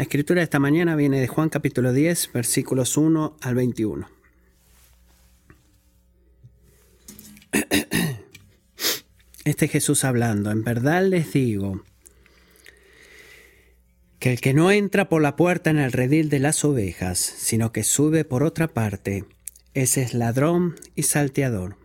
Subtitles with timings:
[0.00, 4.08] La escritura de esta mañana viene de Juan capítulo 10, versículos 1 al 21.
[9.44, 10.52] Este es Jesús hablando.
[10.52, 11.84] En verdad les digo
[14.18, 17.70] que el que no entra por la puerta en el redil de las ovejas, sino
[17.70, 19.26] que sube por otra parte,
[19.74, 21.76] ese es ladrón y salteador.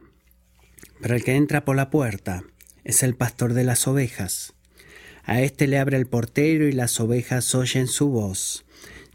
[1.02, 2.46] Pero el que entra por la puerta
[2.86, 4.55] es el pastor de las ovejas.
[5.26, 8.66] A éste le abre el portero y las ovejas oyen su voz.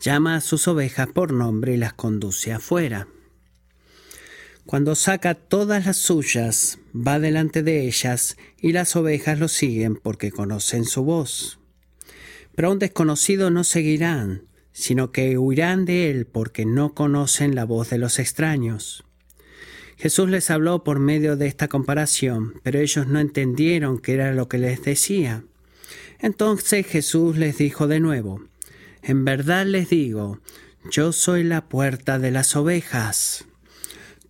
[0.01, 3.07] Llama a sus ovejas por nombre y las conduce afuera.
[4.67, 10.31] Cuando saca todas las suyas, va delante de ellas y las ovejas lo siguen porque
[10.31, 11.59] conocen su voz.
[12.55, 17.65] Pero a un desconocido no seguirán, sino que huirán de él porque no conocen la
[17.65, 19.05] voz de los extraños.
[19.97, 24.49] Jesús les habló por medio de esta comparación, pero ellos no entendieron qué era lo
[24.49, 25.45] que les decía.
[26.23, 28.43] Entonces Jesús les dijo de nuevo,
[29.03, 30.41] En verdad les digo,
[30.91, 33.45] yo soy la puerta de las ovejas.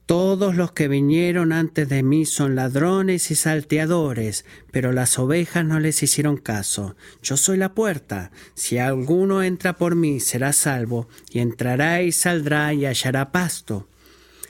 [0.06, 5.78] Todos los que vinieron antes de mí son ladrones y salteadores, pero las ovejas no
[5.78, 6.96] les hicieron caso.
[7.22, 8.32] Yo soy la puerta.
[8.54, 13.88] Si alguno entra por mí, será salvo, y entrará y saldrá y hallará pasto.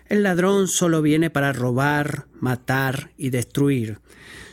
[0.08, 3.98] El ladrón solo viene para robar, matar y destruir.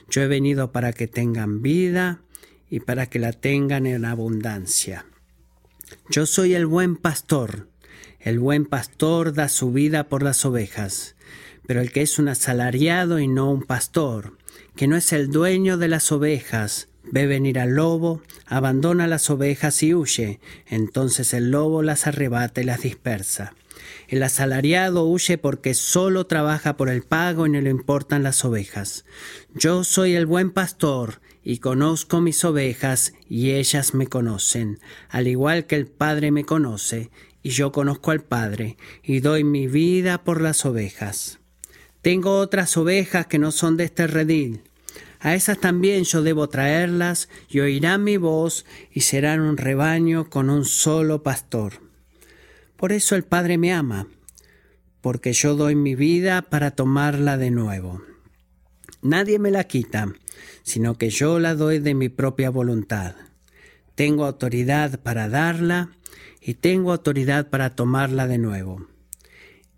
[0.09, 2.21] Yo he venido para que tengan vida
[2.69, 5.05] y para que la tengan en abundancia.
[6.09, 7.67] Yo soy el buen pastor.
[8.19, 11.15] El buen pastor da su vida por las ovejas,
[11.65, 14.37] pero el que es un asalariado y no un pastor,
[14.75, 19.81] que no es el dueño de las ovejas, ve venir al lobo, abandona las ovejas
[19.83, 23.53] y huye, entonces el lobo las arrebata y las dispersa.
[24.07, 29.05] El asalariado huye porque solo trabaja por el pago y no le importan las ovejas.
[29.53, 35.65] Yo soy el buen pastor y conozco mis ovejas y ellas me conocen, al igual
[35.65, 37.09] que el Padre me conoce
[37.41, 41.39] y yo conozco al Padre y doy mi vida por las ovejas.
[42.01, 44.63] Tengo otras ovejas que no son de este redil.
[45.21, 50.49] A esas también yo debo traerlas y oirán mi voz y serán un rebaño con
[50.49, 51.75] un solo pastor.
[52.75, 54.09] Por eso el Padre me ama,
[54.99, 58.01] porque yo doy mi vida para tomarla de nuevo.
[59.01, 60.13] Nadie me la quita,
[60.63, 63.15] sino que yo la doy de mi propia voluntad.
[63.95, 65.91] Tengo autoridad para darla
[66.41, 68.87] y tengo autoridad para tomarla de nuevo.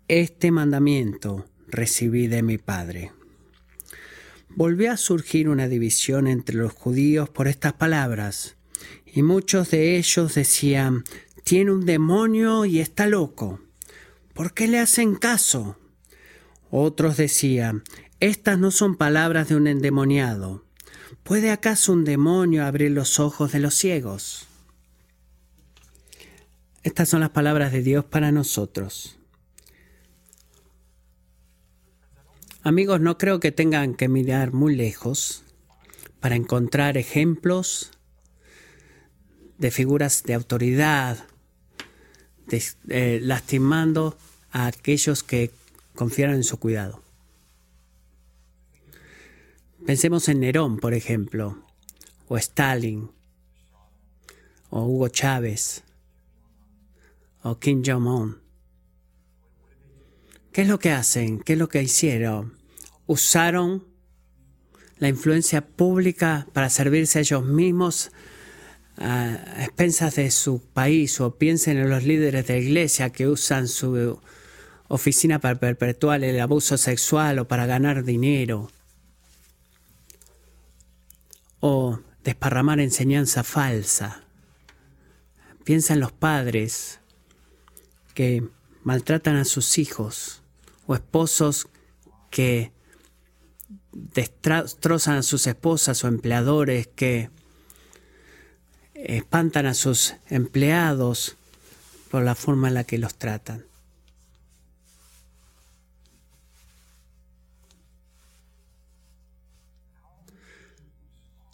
[0.08, 3.12] Este mandamiento recibí de mi Padre.
[4.48, 8.56] Volvió a surgir una división entre los judíos por estas palabras,
[9.06, 11.04] y muchos de ellos decían,
[11.44, 13.60] tiene un demonio y está loco.
[14.34, 15.76] ¿Por qué le hacen caso?
[16.70, 17.82] Otros decían,
[18.20, 20.64] estas no son palabras de un endemoniado.
[21.22, 24.46] ¿Puede acaso un demonio abrir los ojos de los ciegos?
[26.82, 29.18] Estas son las palabras de Dios para nosotros.
[32.62, 35.42] Amigos, no creo que tengan que mirar muy lejos
[36.20, 37.90] para encontrar ejemplos
[39.56, 41.26] de figuras de autoridad,
[42.88, 44.16] eh, lastimando
[44.52, 45.50] a aquellos que
[45.94, 46.99] confiaron en su cuidado.
[49.86, 51.64] Pensemos en Nerón, por ejemplo,
[52.28, 53.10] o Stalin,
[54.68, 55.84] o Hugo Chávez,
[57.42, 58.38] o Kim Jong-un.
[60.52, 61.40] ¿Qué es lo que hacen?
[61.40, 62.58] ¿Qué es lo que hicieron?
[63.06, 63.86] Usaron
[64.98, 68.12] la influencia pública para servirse a ellos mismos
[68.98, 73.66] a expensas de su país o piensen en los líderes de la iglesia que usan
[73.66, 74.20] su
[74.88, 78.70] oficina para perpetuar el abuso sexual o para ganar dinero
[81.60, 84.22] o desparramar enseñanza falsa.
[85.64, 87.00] Piensa en los padres
[88.14, 88.48] que
[88.82, 90.42] maltratan a sus hijos
[90.86, 91.68] o esposos
[92.30, 92.72] que
[93.92, 97.30] destrozan a sus esposas o empleadores que
[98.94, 101.36] espantan a sus empleados
[102.10, 103.69] por la forma en la que los tratan.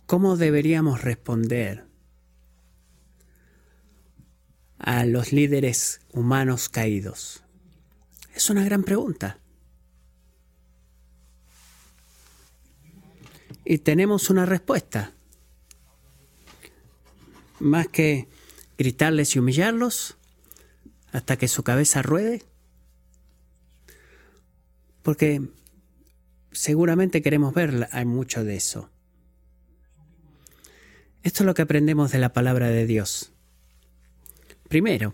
[0.07, 1.85] ¿Cómo deberíamos responder
[4.79, 7.43] a los líderes humanos caídos?
[8.33, 9.41] Es una gran pregunta.
[13.65, 15.13] Y tenemos una respuesta.
[17.59, 18.29] Más que
[18.79, 20.19] gritarles y humillarlos
[21.11, 22.45] hasta que su cabeza ruede.
[25.03, 25.43] Porque
[26.53, 28.89] seguramente queremos ver, hay mucho de eso.
[31.27, 33.33] Esto es lo que aprendemos de la palabra de Dios.
[34.69, 35.13] Primero,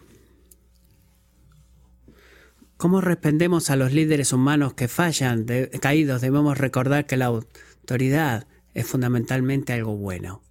[2.77, 5.47] ¿cómo respondemos a los líderes humanos que fallan,
[5.81, 6.21] caídos?
[6.21, 10.43] Debemos recordar que la autoridad es fundamentalmente algo bueno,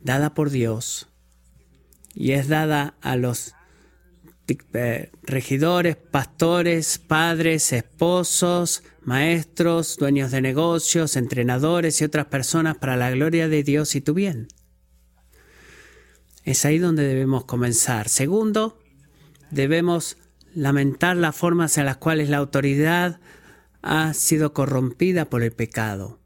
[0.00, 1.08] dada por Dios
[2.14, 3.53] y es dada a los
[5.22, 13.48] regidores, pastores, padres, esposos, maestros, dueños de negocios, entrenadores y otras personas para la gloria
[13.48, 14.48] de Dios y tu bien.
[16.44, 18.08] Es ahí donde debemos comenzar.
[18.08, 18.78] Segundo,
[19.50, 20.18] debemos
[20.54, 23.20] lamentar las formas en las cuales la autoridad
[23.82, 26.20] ha sido corrompida por el pecado.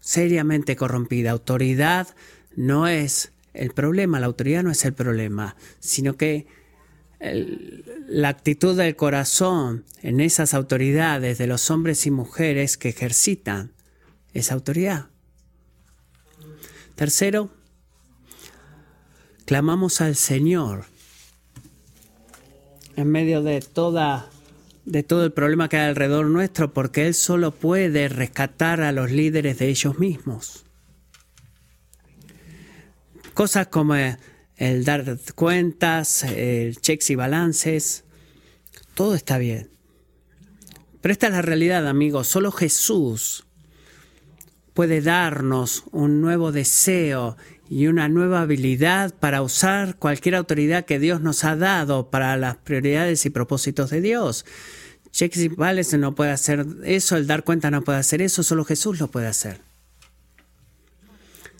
[0.00, 1.32] Seriamente corrompida.
[1.32, 2.14] Autoridad
[2.54, 6.46] no es el problema, la autoridad no es el problema, sino que
[8.08, 13.72] la actitud del corazón en esas autoridades de los hombres y mujeres que ejercitan
[14.32, 15.06] esa autoridad.
[16.94, 17.50] Tercero,
[19.46, 20.84] clamamos al Señor
[22.96, 24.30] en medio de toda
[24.84, 29.10] de todo el problema que hay alrededor nuestro, porque Él solo puede rescatar a los
[29.10, 30.64] líderes de ellos mismos.
[33.32, 33.94] Cosas como
[34.56, 38.04] el dar cuentas, el checks y balances,
[38.94, 39.70] todo está bien.
[41.00, 42.28] Pero esta es la realidad, amigos.
[42.28, 43.44] Solo Jesús
[44.72, 47.36] puede darnos un nuevo deseo
[47.68, 52.56] y una nueva habilidad para usar cualquier autoridad que Dios nos ha dado para las
[52.56, 54.44] prioridades y propósitos de Dios.
[55.10, 58.64] Checks y balances no puede hacer eso, el dar cuenta no puede hacer eso, solo
[58.64, 59.60] Jesús lo puede hacer.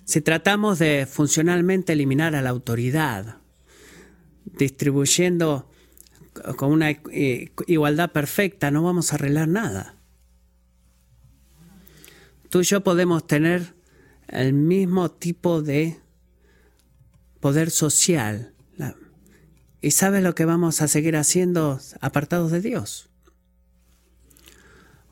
[0.05, 3.39] Si tratamos de funcionalmente eliminar a la autoridad,
[4.45, 5.71] distribuyendo
[6.57, 9.97] con una eh, igualdad perfecta, no vamos a arreglar nada.
[12.51, 13.75] Tú y yo podemos tener
[14.29, 16.01] el mismo tipo de
[17.41, 18.53] poder social.
[19.81, 23.11] ¿Y sabes lo que vamos a seguir haciendo apartados de Dios?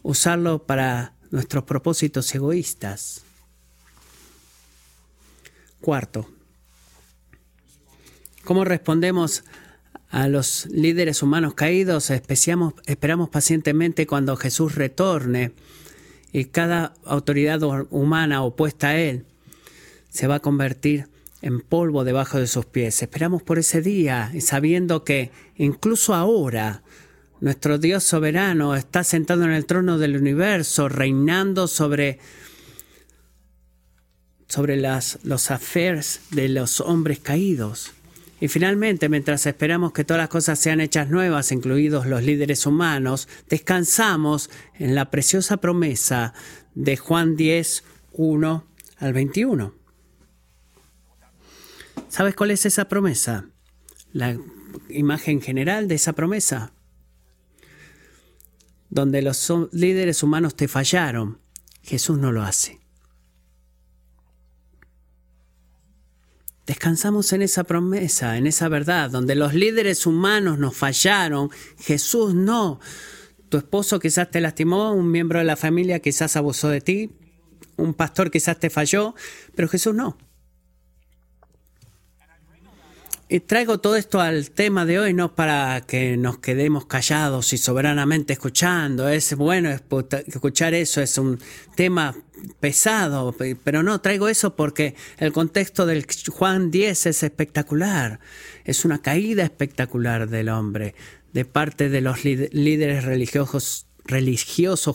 [0.02, 3.22] Usarlo para nuestros propósitos egoístas.
[5.82, 6.28] Cuarto,
[8.44, 9.42] ¿cómo respondemos
[10.10, 12.10] a los líderes humanos caídos?
[12.10, 15.50] Esperamos, esperamos pacientemente cuando Jesús retorne
[16.32, 19.26] y cada autoridad humana opuesta a Él
[20.08, 21.08] se va a convertir
[21.40, 23.02] en polvo debajo de sus pies.
[23.02, 26.84] Esperamos por ese día y sabiendo que incluso ahora
[27.40, 32.20] nuestro Dios soberano está sentado en el trono del universo, reinando sobre
[34.52, 37.92] sobre los affairs de los hombres caídos.
[38.38, 43.28] Y finalmente, mientras esperamos que todas las cosas sean hechas nuevas, incluidos los líderes humanos,
[43.48, 46.34] descansamos en la preciosa promesa
[46.74, 47.82] de Juan 10,
[48.12, 48.66] 1
[48.98, 49.74] al 21.
[52.10, 53.46] ¿Sabes cuál es esa promesa?
[54.12, 54.36] La
[54.90, 56.74] imagen general de esa promesa.
[58.90, 61.38] Donde los líderes humanos te fallaron,
[61.82, 62.81] Jesús no lo hace.
[66.72, 72.80] Descansamos en esa promesa, en esa verdad, donde los líderes humanos nos fallaron, Jesús no.
[73.50, 77.10] Tu esposo quizás te lastimó, un miembro de la familia quizás abusó de ti,
[77.76, 79.14] un pastor quizás te falló,
[79.54, 80.16] pero Jesús no.
[83.32, 87.56] Y traigo todo esto al tema de hoy no para que nos quedemos callados y
[87.56, 89.08] soberanamente escuchando.
[89.08, 91.38] Es bueno escuchar eso, es un
[91.74, 92.14] tema
[92.60, 98.20] pesado, pero no, traigo eso porque el contexto del Juan 10 es espectacular.
[98.66, 100.94] Es una caída espectacular del hombre
[101.32, 103.86] de parte de los líderes religiosos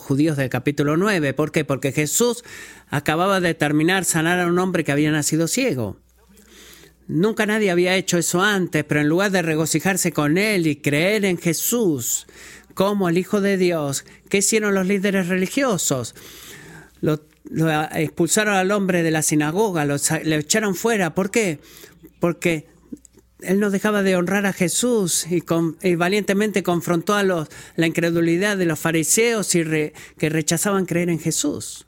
[0.00, 1.34] judíos del capítulo 9.
[1.34, 1.64] ¿Por qué?
[1.64, 2.44] Porque Jesús
[2.86, 5.96] acababa de terminar sanar a un hombre que había nacido ciego.
[7.08, 11.24] Nunca nadie había hecho eso antes, pero en lugar de regocijarse con él y creer
[11.24, 12.26] en Jesús
[12.74, 16.14] como el Hijo de Dios, ¿qué hicieron los líderes religiosos?
[17.00, 17.18] Lo,
[17.94, 21.14] expulsaron al hombre de la sinagoga, lo, echaron fuera.
[21.14, 21.60] ¿Por qué?
[22.20, 22.66] Porque
[23.40, 28.66] él no dejaba de honrar a Jesús y, valientemente confrontó a los, la incredulidad de
[28.66, 29.64] los fariseos y
[30.18, 31.86] que rechazaban creer en Jesús.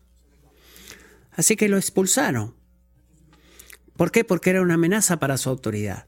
[1.32, 2.59] Así que lo expulsaron.
[4.00, 4.24] ¿Por qué?
[4.24, 6.06] Porque era una amenaza para su autoridad.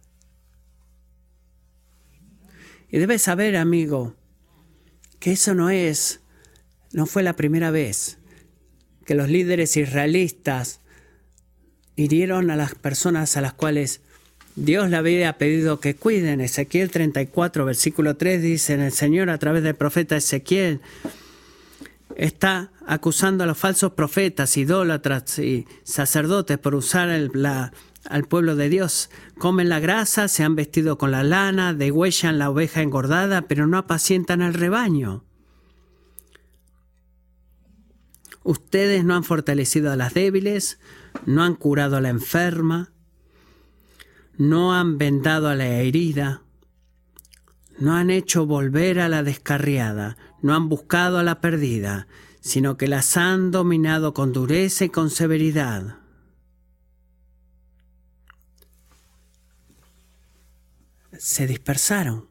[2.89, 4.15] Y debes saber, amigo,
[5.21, 6.21] que eso no es,
[6.95, 8.17] no fue la primera vez
[9.05, 10.81] que los líderes israelitas
[11.95, 14.01] hirieron a las personas a las cuales
[14.57, 16.41] Dios le había pedido que cuiden.
[16.41, 20.81] Ezequiel 34, versículo 3 dice, el Señor a través del profeta Ezequiel
[22.17, 27.73] está acusando a los falsos profetas, idólatras y sacerdotes por usar la
[28.09, 29.11] al pueblo de Dios.
[29.39, 33.79] Comen la grasa, se han vestido con la lana, degüellan la oveja engordada, pero no
[33.79, 35.25] apacientan al rebaño.
[38.45, 40.81] Ustedes no han fortalecido a las débiles,
[41.27, 42.93] no han curado a la enferma,
[44.37, 46.43] no han vendado a la herida,
[47.79, 52.07] no han hecho volver a la descarriada, no han buscado a la perdida,
[52.41, 55.99] sino que las han dominado con dureza y con severidad.
[61.17, 62.29] Se dispersaron.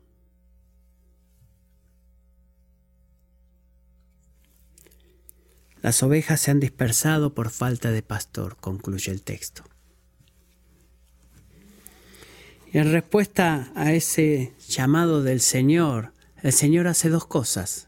[5.81, 9.63] Las ovejas se han dispersado por falta de pastor, concluye el texto.
[12.71, 17.87] Y en respuesta a ese llamado del Señor, el Señor hace dos cosas.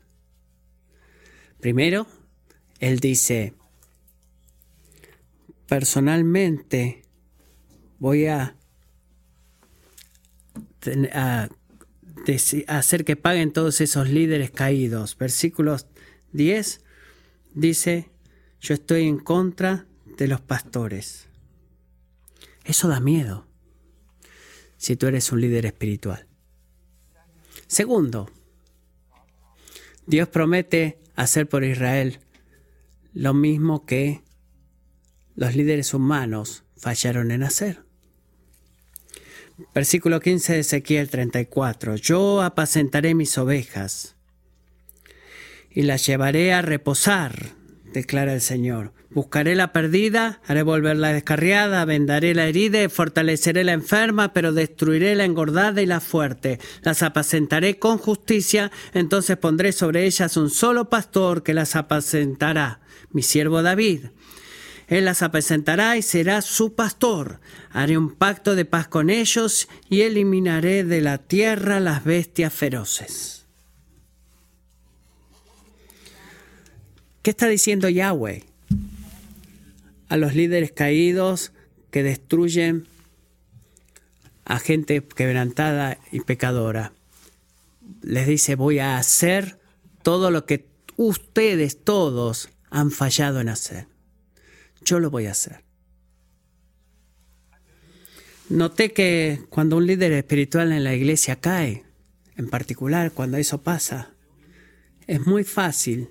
[1.63, 2.08] Primero,
[2.79, 3.53] Él dice,
[5.65, 7.03] personalmente
[8.00, 8.58] voy a,
[12.67, 15.17] hacer que paguen todos esos líderes caídos.
[15.17, 15.88] Versículos
[16.34, 16.82] 10
[17.53, 18.10] dice,
[18.60, 19.86] yo estoy en contra
[20.17, 21.29] de los pastores.
[22.65, 23.48] Eso da miedo
[24.75, 26.27] si tú eres un líder espiritual.
[27.67, 28.29] Segundo,
[30.05, 32.20] Dios promete hacer por Israel
[33.13, 34.22] lo mismo que
[35.36, 37.84] los líderes humanos fallaron en hacer.
[39.74, 41.96] Versículo 15 de Ezequiel 34.
[41.96, 44.15] Yo apacentaré mis ovejas
[45.70, 47.51] y las llevaré a reposar,
[47.93, 48.91] declara el Señor.
[49.12, 54.51] Buscaré la perdida, haré volver la descarriada, vendaré la herida y fortaleceré la enferma, pero
[54.51, 56.59] destruiré la engordada y la fuerte.
[56.81, 62.81] Las apacentaré con justicia, entonces pondré sobre ellas un solo pastor que las apacentará,
[63.12, 64.07] mi siervo David.
[64.88, 67.39] Él las apacentará y será su pastor.
[67.71, 73.42] Haré un pacto de paz con ellos y eliminaré de la tierra las bestias feroces.
[77.24, 78.44] ¿Qué está diciendo Yahweh?
[80.13, 81.53] a los líderes caídos
[81.89, 82.86] que destruyen
[84.46, 86.94] a gente quebrantada y pecadora.
[88.03, 89.58] Les dice, voy a hacer
[90.03, 93.88] todo lo que ustedes todos han fallado en hacer.
[94.86, 95.63] Yo lo voy a hacer.
[98.50, 101.84] Noté que cuando un líder espiritual en la iglesia cae,
[102.38, 104.12] en particular cuando eso pasa,
[105.08, 106.10] es muy fácil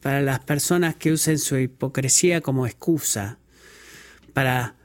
[0.00, 3.38] para las personas que usen su hipocresía como excusa
[4.32, 4.76] para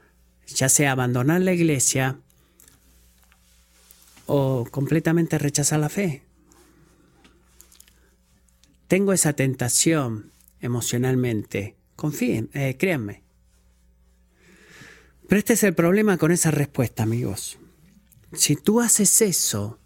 [0.46, 2.18] ya sea abandonar la iglesia
[4.26, 6.22] o completamente rechazar la fe.
[8.88, 11.76] Tengo esa tentación emocionalmente.
[11.96, 13.22] Confíen, eh, créanme.
[15.28, 17.58] Pero este es el problema con esa respuesta, amigos.
[18.32, 19.80] Si tú haces eso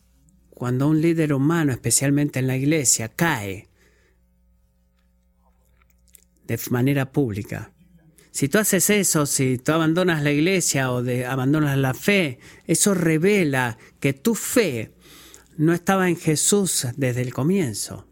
[0.51, 3.70] cuando un líder humano, especialmente en la iglesia, cae,
[6.57, 7.73] de manera pública.
[8.33, 12.95] Si tú haces eso, si tú abandonas la iglesia o de, abandonas la fe, eso
[12.95, 14.93] revela que tu fe
[15.57, 18.09] no estaba en Jesús desde el comienzo,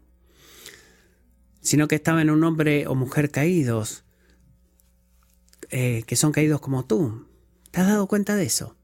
[1.61, 4.03] sino que estaba en un hombre o mujer caídos,
[5.69, 7.27] eh, que son caídos como tú.
[7.71, 8.75] ¿Te has dado cuenta de eso?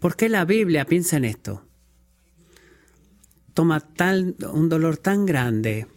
[0.00, 1.67] ¿Por qué la Biblia piensa en esto?
[3.58, 5.88] Toma tal, un dolor tan grande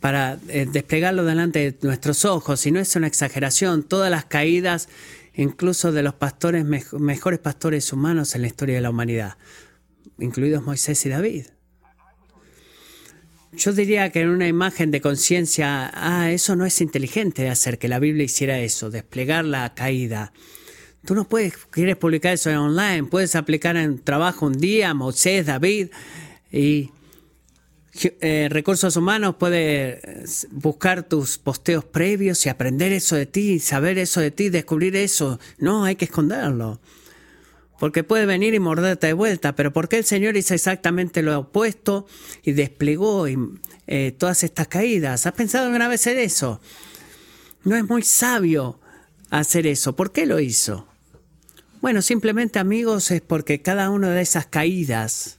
[0.00, 4.88] para eh, desplegarlo delante de nuestros ojos, y no es una exageración, todas las caídas,
[5.36, 9.36] incluso de los pastores, mejores pastores humanos en la historia de la humanidad,
[10.18, 11.46] incluidos Moisés y David.
[13.52, 17.86] Yo diría que en una imagen de conciencia, ah, eso no es inteligente hacer que
[17.86, 20.32] la Biblia hiciera eso, desplegar la caída.
[21.04, 25.88] Tú no puedes, quieres publicar eso online, puedes aplicar en trabajo un día, Moisés, David,
[26.50, 26.90] y
[28.20, 34.20] eh, recursos humanos puedes buscar tus posteos previos y aprender eso de ti, saber eso
[34.20, 35.40] de ti, descubrir eso.
[35.58, 36.80] No, hay que esconderlo.
[37.78, 41.38] Porque puede venir y morderte de vuelta, pero ¿por qué el Señor hizo exactamente lo
[41.38, 42.06] opuesto
[42.42, 45.26] y desplegó eh, todas estas caídas?
[45.26, 46.60] ¿Has pensado alguna vez en eso?
[47.62, 48.80] No es muy sabio
[49.30, 49.96] hacer eso.
[49.96, 50.86] ¿Por qué lo hizo?
[51.80, 55.38] Bueno, simplemente amigos es porque cada una de esas caídas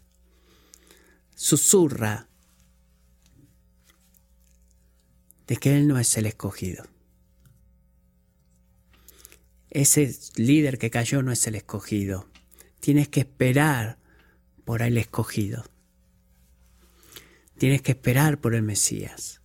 [1.36, 2.28] susurra
[5.48, 6.86] de que Él no es el escogido.
[9.70, 12.28] Ese líder que cayó no es el escogido.
[12.80, 13.98] Tienes que esperar
[14.66, 15.66] por el escogido.
[17.58, 19.39] Tienes que esperar por el Mesías.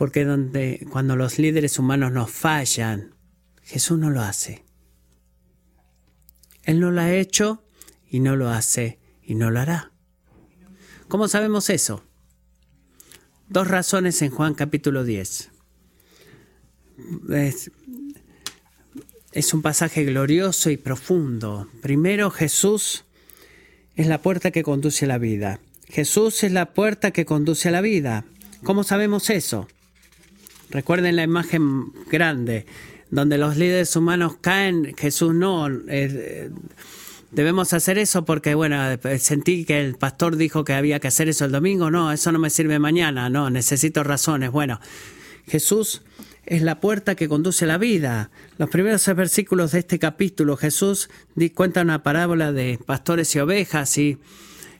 [0.00, 3.14] Porque donde, cuando los líderes humanos nos fallan,
[3.62, 4.64] Jesús no lo hace.
[6.62, 7.62] Él no lo ha hecho
[8.08, 9.92] y no lo hace y no lo hará.
[11.08, 12.02] ¿Cómo sabemos eso?
[13.50, 15.50] Dos razones en Juan capítulo 10.
[17.28, 17.70] Es,
[19.32, 21.68] es un pasaje glorioso y profundo.
[21.82, 23.04] Primero, Jesús
[23.96, 25.60] es la puerta que conduce a la vida.
[25.88, 28.24] Jesús es la puerta que conduce a la vida.
[28.64, 29.68] ¿Cómo sabemos eso?
[30.70, 32.66] Recuerden la imagen grande,
[33.10, 35.68] donde los líderes humanos caen, Jesús no.
[35.88, 36.50] Eh,
[37.32, 38.76] debemos hacer eso porque, bueno,
[39.18, 41.90] sentí que el pastor dijo que había que hacer eso el domingo.
[41.90, 43.28] No, eso no me sirve mañana.
[43.28, 44.50] No, necesito razones.
[44.50, 44.80] Bueno,
[45.46, 46.02] Jesús
[46.46, 48.30] es la puerta que conduce a la vida.
[48.58, 51.10] Los primeros versículos de este capítulo, Jesús
[51.54, 54.18] cuenta una parábola de pastores y ovejas y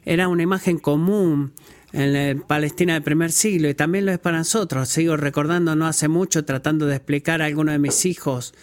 [0.05, 1.53] era una imagen común
[1.93, 4.89] en la Palestina del primer siglo y también lo es para nosotros.
[4.89, 8.55] Sigo recordando no hace mucho tratando de explicar a alguno de mis hijos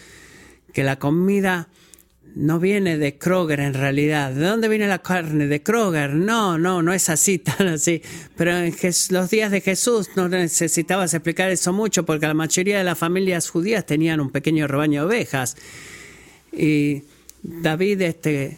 [0.73, 1.69] que la comida
[2.35, 4.31] no viene de Kroger en realidad.
[4.31, 5.47] ¿De dónde viene la carne?
[5.47, 6.13] De Kroger.
[6.13, 8.01] No, no, no es así, tan así.
[8.35, 8.73] Pero en
[9.09, 13.49] los días de Jesús no necesitabas explicar eso mucho porque la mayoría de las familias
[13.49, 15.57] judías tenían un pequeño rebaño de ovejas.
[16.51, 17.03] Y
[17.41, 18.57] David este,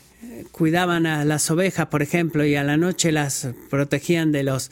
[0.59, 4.71] cuidaban a las ovejas, por ejemplo, y a la noche las protegían de los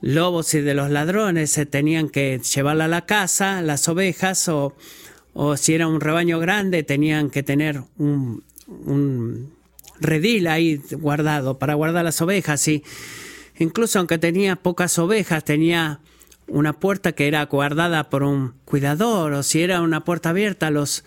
[0.00, 4.76] lobos y de los ladrones, se tenían que llevarla a la casa, las ovejas, o,
[5.34, 9.52] o si era un rebaño grande, tenían que tener un, un
[9.98, 12.68] redil ahí guardado para guardar las ovejas.
[12.68, 12.84] Y
[13.58, 15.98] incluso aunque tenía pocas ovejas, tenía
[16.46, 21.02] una puerta que era guardada por un cuidador, o si era una puerta abierta, los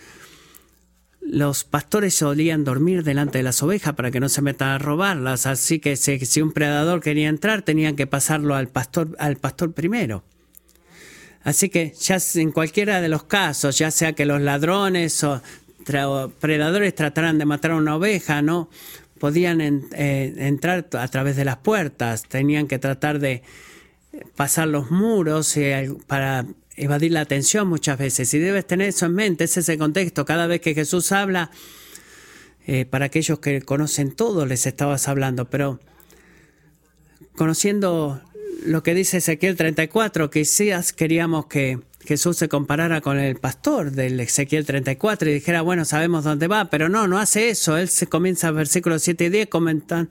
[1.21, 5.45] los pastores solían dormir delante de las ovejas para que no se metan a robarlas,
[5.45, 10.23] así que si, un predador quería entrar tenían que pasarlo al pastor, al pastor primero.
[11.43, 15.41] Así que ya en cualquiera de los casos, ya sea que los ladrones o
[16.39, 18.69] predadores trataran de matar a una oveja, no
[19.19, 23.43] podían eh, entrar a través de las puertas, tenían que tratar de
[24.35, 28.34] pasar los muros eh, para evadir la atención muchas veces.
[28.34, 30.25] Y debes tener eso en mente, ese es el contexto.
[30.25, 31.51] Cada vez que Jesús habla,
[32.68, 35.79] eh, para aquellos que conocen todo, les estabas hablando, pero
[37.36, 38.22] conociendo
[38.66, 44.20] lo que dice Ezequiel 34, quizás queríamos que Jesús se comparara con el pastor del
[44.20, 47.77] Ezequiel 34 y dijera, bueno, sabemos dónde va, pero no, no hace eso.
[47.77, 50.10] Él se comienza versículos 7 y 10 comentan,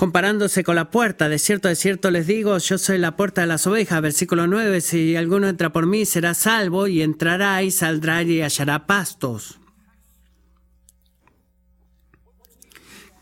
[0.00, 1.28] comparándose con la puerta.
[1.28, 4.00] De cierto, de cierto les digo, yo soy la puerta de las ovejas.
[4.00, 8.86] Versículo 9, si alguno entra por mí, será salvo y entrará y saldrá y hallará
[8.86, 9.60] pastos.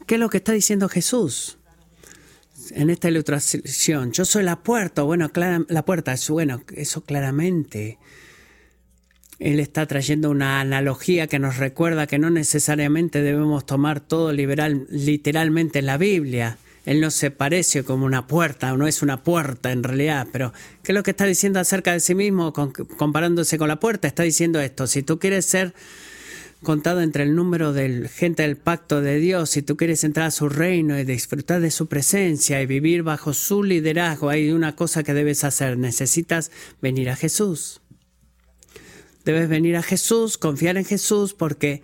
[0.07, 1.59] ¿Qué es lo que está diciendo Jesús?
[2.71, 5.33] En esta ilustración, yo soy la puerta, bueno,
[5.69, 7.99] la puerta, es bueno, eso claramente.
[9.41, 14.87] Él está trayendo una analogía que nos recuerda que no necesariamente debemos tomar todo liberal,
[14.91, 16.57] literalmente en la Biblia.
[16.89, 20.55] Él no se parece como una puerta, o no es una puerta en realidad, pero
[20.83, 24.09] ¿qué es lo que está diciendo acerca de sí mismo comparándose con la puerta?
[24.09, 25.75] Está diciendo esto, si tú quieres ser
[26.63, 30.31] contado entre el número de gente del pacto de Dios, si tú quieres entrar a
[30.31, 35.03] su reino y disfrutar de su presencia y vivir bajo su liderazgo, hay una cosa
[35.03, 37.83] que debes hacer, necesitas venir a Jesús.
[39.27, 41.83] Debes venir a Jesús, confiar en Jesús, porque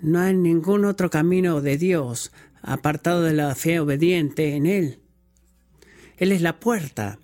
[0.00, 2.32] no hay ningún otro camino de Dios
[2.72, 5.00] apartado de la fe obediente en Él.
[6.18, 7.18] Él es la puerta.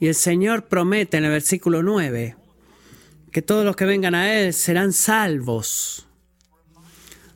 [0.00, 2.36] Y el Señor promete en el versículo 9
[3.30, 6.06] que todos los que vengan a Él serán salvos,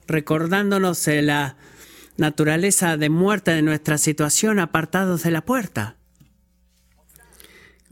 [0.07, 1.57] recordándonos de la
[2.17, 5.97] naturaleza de muerte de nuestra situación apartados de la puerta.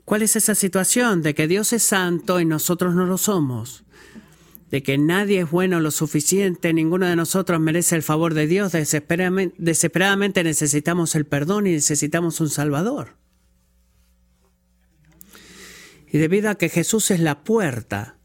[0.04, 3.83] ¿Cuál es esa situación de que Dios es santo y nosotros no lo somos?
[4.74, 8.72] De que nadie es bueno lo suficiente, ninguno de nosotros merece el favor de Dios,
[8.72, 13.16] desesperadamente, necesitamos el perdón y necesitamos un Salvador.
[16.10, 18.18] Y debido a que Jesús es la puerta,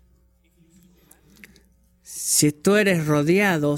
[2.01, 3.75] si tú eres rodeado,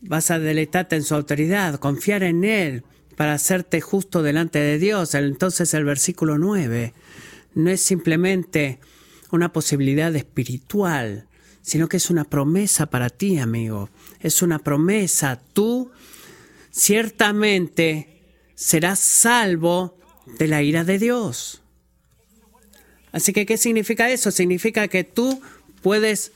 [0.00, 2.84] vas a deleitarte en su autoridad, confiar en Él
[3.16, 5.16] para hacerte justo delante de Dios.
[5.16, 6.94] Entonces el versículo 9
[7.56, 8.78] no es simplemente
[9.32, 11.25] una posibilidad espiritual,
[11.66, 13.90] sino que es una promesa para ti, amigo.
[14.20, 15.40] Es una promesa.
[15.52, 15.90] Tú
[16.70, 18.22] ciertamente
[18.54, 19.98] serás salvo
[20.38, 21.62] de la ira de Dios.
[23.10, 24.30] Así que, ¿qué significa eso?
[24.30, 25.42] Significa que tú
[25.82, 26.30] puedes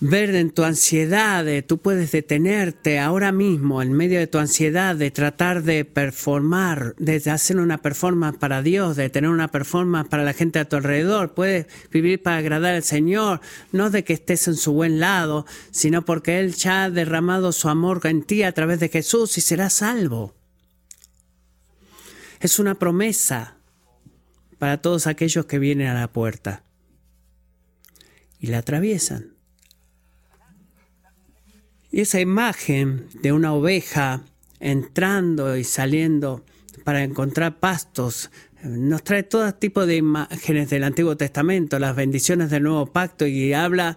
[0.00, 4.96] ver en tu ansiedad, de, tú puedes detenerte ahora mismo en medio de tu ansiedad,
[4.96, 10.24] de tratar de performar, de hacer una performance para Dios, de tener una performance para
[10.24, 11.34] la gente a tu alrededor.
[11.34, 16.02] Puedes vivir para agradar al Señor, no de que estés en su buen lado, sino
[16.04, 19.74] porque Él ya ha derramado su amor en ti a través de Jesús y serás
[19.74, 20.34] salvo.
[22.40, 23.58] Es una promesa
[24.58, 26.64] para todos aquellos que vienen a la puerta
[28.38, 29.39] y la atraviesan.
[31.92, 34.22] Y esa imagen de una oveja
[34.60, 36.44] entrando y saliendo
[36.84, 38.30] para encontrar pastos
[38.62, 43.52] nos trae todo tipo de imágenes del Antiguo Testamento, las bendiciones del Nuevo Pacto y
[43.54, 43.96] habla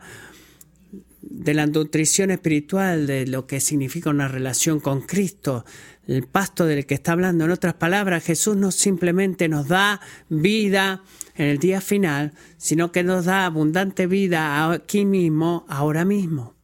[1.21, 5.65] de la nutrición espiritual, de lo que significa una relación con Cristo,
[6.07, 7.45] el pasto del que está hablando.
[7.45, 11.03] En otras palabras, Jesús no simplemente nos da vida
[11.35, 16.55] en el día final, sino que nos da abundante vida aquí mismo, ahora mismo.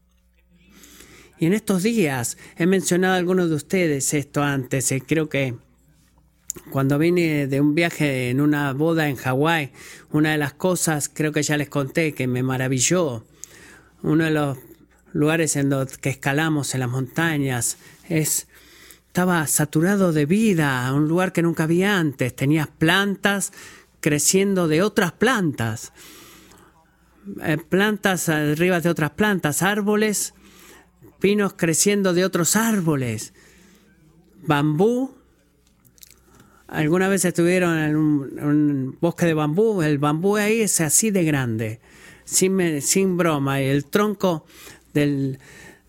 [1.40, 5.56] Y en estos días, he mencionado a algunos de ustedes esto antes, eh, creo que
[6.70, 9.72] cuando vine de un viaje en una boda en Hawái,
[10.12, 13.24] una de las cosas, creo que ya les conté, que me maravilló,
[14.04, 14.58] uno de los
[15.14, 17.78] lugares en los que escalamos en las montañas,
[18.10, 18.48] es
[19.08, 23.54] estaba saturado de vida, un lugar que nunca había antes, tenías plantas
[24.02, 25.94] creciendo de otras plantas,
[27.44, 30.34] eh, plantas arriba de otras plantas, árboles
[31.20, 33.34] pinos creciendo de otros árboles,
[34.46, 35.12] bambú.
[36.68, 41.80] Alguna vez estuvieron en un, bosque de bambú, el bambú ahí es así de grande,
[42.26, 44.46] sin, sin broma, el tronco
[44.94, 45.38] de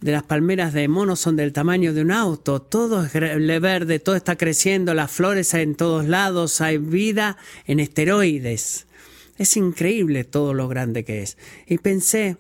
[0.01, 4.37] las palmeras de mono son del tamaño de un auto, todo es verde, todo está
[4.37, 8.87] creciendo, las flores en todos lados, hay vida en esteroides.
[9.37, 11.39] Es increíble todo lo grande que es.
[11.67, 12.37] Y pensé,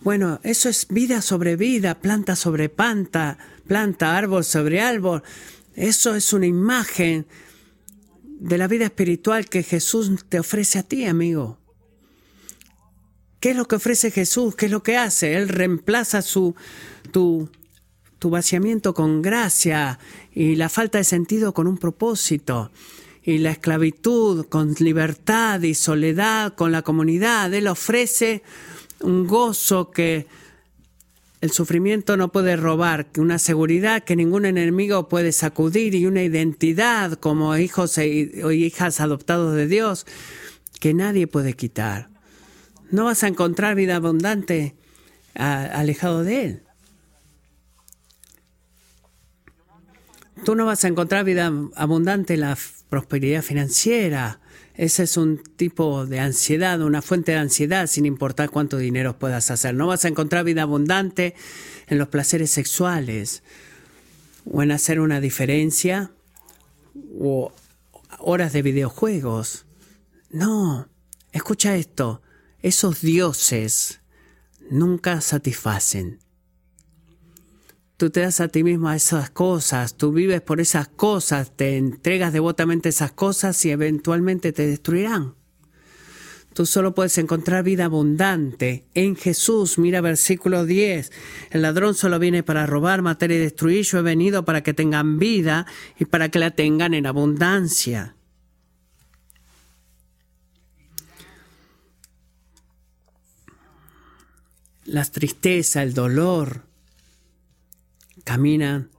[0.00, 5.22] bueno, eso es vida sobre vida, planta sobre planta, planta, árbol sobre árbol.
[5.74, 7.26] Eso es una imagen
[8.22, 11.58] de la vida espiritual que Jesús te ofrece a ti, amigo.
[13.40, 14.56] ¿Qué es lo que ofrece Jesús?
[14.56, 15.36] ¿Qué es lo que hace?
[15.36, 16.54] Él reemplaza su,
[17.12, 17.48] tu,
[18.18, 19.98] tu vaciamiento con gracia
[20.32, 22.70] y la falta de sentido con un propósito
[23.22, 27.52] y la esclavitud con libertad y soledad con la comunidad.
[27.54, 28.42] Él ofrece
[29.00, 30.26] un gozo que
[31.40, 37.12] el sufrimiento no puede robar, una seguridad que ningún enemigo puede sacudir y una identidad
[37.12, 38.08] como hijos e,
[38.52, 40.04] hijas adoptados de Dios
[40.80, 42.08] que nadie puede quitar.
[42.90, 44.74] No vas a encontrar vida abundante
[45.34, 46.62] alejado de Él.
[50.44, 52.58] Tú no vas a encontrar vida abundante en la
[52.88, 54.40] prosperidad financiera,
[54.78, 59.50] ese es un tipo de ansiedad, una fuente de ansiedad sin importar cuánto dinero puedas
[59.50, 59.74] hacer.
[59.74, 61.34] No vas a encontrar vida abundante
[61.88, 63.42] en los placeres sexuales
[64.44, 66.12] o en hacer una diferencia
[67.18, 67.52] o
[68.20, 69.66] horas de videojuegos.
[70.30, 70.88] No,
[71.32, 72.22] escucha esto,
[72.62, 73.98] esos dioses
[74.70, 76.20] nunca satisfacen.
[77.98, 81.76] Tú te das a ti mismo a esas cosas, tú vives por esas cosas, te
[81.76, 85.34] entregas devotamente esas cosas y eventualmente te destruirán.
[86.54, 89.78] Tú solo puedes encontrar vida abundante en Jesús.
[89.78, 91.10] Mira versículo 10.
[91.50, 93.84] El ladrón solo viene para robar, matar y destruir.
[93.84, 95.66] Yo he venido para que tengan vida
[95.98, 98.14] y para que la tengan en abundancia.
[104.84, 106.67] La tristeza, el dolor,
[108.28, 108.90] caminan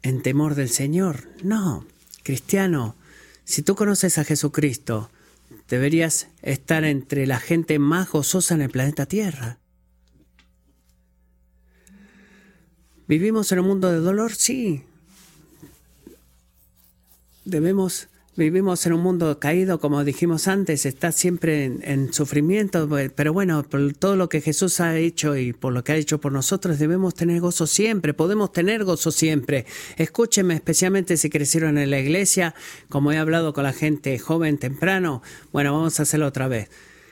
[0.00, 1.28] en temor del Señor.
[1.42, 1.84] No,
[2.22, 2.96] cristiano,
[3.44, 5.10] si tú conoces a Jesucristo,
[5.68, 9.58] deberías estar entre la gente más gozosa en el planeta Tierra.
[13.06, 14.32] ¿Vivimos en un mundo de dolor?
[14.32, 14.82] Sí.
[17.44, 23.62] Debemos Vivimos en un mundo caído, como dijimos antes, está siempre en, sufrimiento, pero bueno,
[23.62, 26.78] por todo lo que Jesús ha hecho y por lo que ha hecho por nosotros,
[26.78, 29.66] debemos tener gozo siempre, podemos tener gozo siempre.
[29.98, 32.54] Escúcheme, especialmente si crecieron en la iglesia,
[32.88, 35.20] como he hablado con la gente joven temprano,
[35.52, 36.70] bueno, vamos a hacerlo otra vez.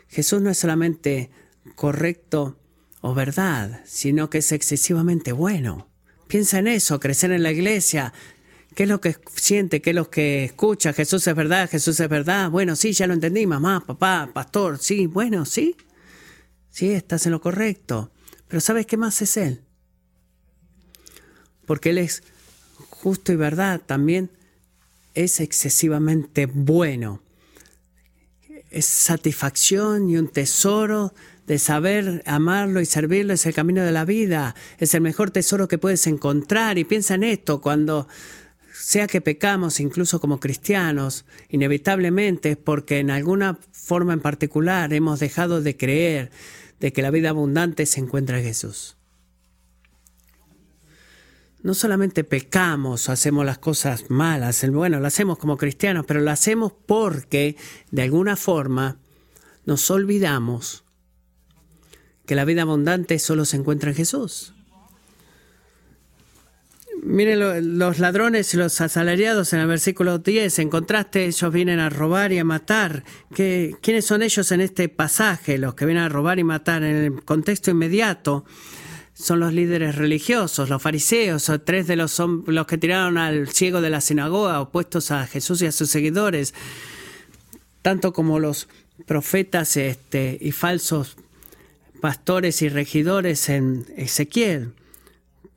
[0.08, 1.30] Jesús no es solamente
[1.74, 2.56] correcto
[3.02, 5.86] o verdad, sino que es excesivamente bueno.
[6.28, 8.14] Piensa en eso, crecer en la iglesia,
[8.74, 9.82] ¿Qué es lo que siente?
[9.82, 10.92] ¿Qué es lo que escucha?
[10.92, 12.50] Jesús es verdad, Jesús es verdad.
[12.50, 15.76] Bueno, sí, ya lo entendí, mamá, papá, pastor, sí, bueno, sí.
[16.70, 18.10] Sí, estás en lo correcto.
[18.46, 19.62] Pero ¿sabes qué más es Él?
[21.66, 22.22] Porque Él es
[22.88, 24.30] justo y verdad, también
[25.14, 27.22] es excesivamente bueno.
[28.70, 31.12] es satisfacción y un tesoro
[31.46, 35.66] de saber amarlo y servirlo es el camino de la vida, es el mejor tesoro
[35.66, 36.78] que puedes encontrar.
[36.78, 38.06] Y piensa en esto, cuando
[38.80, 45.20] sea que pecamos, incluso como cristianos, inevitablemente es porque en alguna forma en particular hemos
[45.20, 46.30] dejado de creer
[46.80, 48.96] de que la vida abundante se encuentra en Jesús.
[51.62, 56.30] No solamente pecamos o hacemos las cosas malas, bueno, lo hacemos como cristianos, pero lo
[56.30, 57.56] hacemos porque
[57.90, 58.96] de alguna forma
[59.66, 60.84] nos olvidamos
[62.24, 64.54] que la vida abundante solo se encuentra en Jesús.
[67.02, 70.58] Miren los ladrones y los asalariados en el versículo 10.
[70.58, 73.04] En contraste, ellos vienen a robar y a matar.
[73.34, 75.56] ¿Qué, ¿Quiénes son ellos en este pasaje?
[75.56, 78.44] Los que vienen a robar y matar en el contexto inmediato
[79.14, 83.80] son los líderes religiosos, los fariseos, o tres de los, los que tiraron al ciego
[83.80, 86.54] de la sinagoga, opuestos a Jesús y a sus seguidores,
[87.82, 88.68] tanto como los
[89.06, 91.16] profetas este, y falsos
[92.00, 94.72] pastores y regidores en Ezequiel,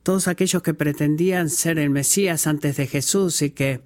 [0.04, 3.80] todos aquellos que pretendían ser el Mesías antes de Jesús y que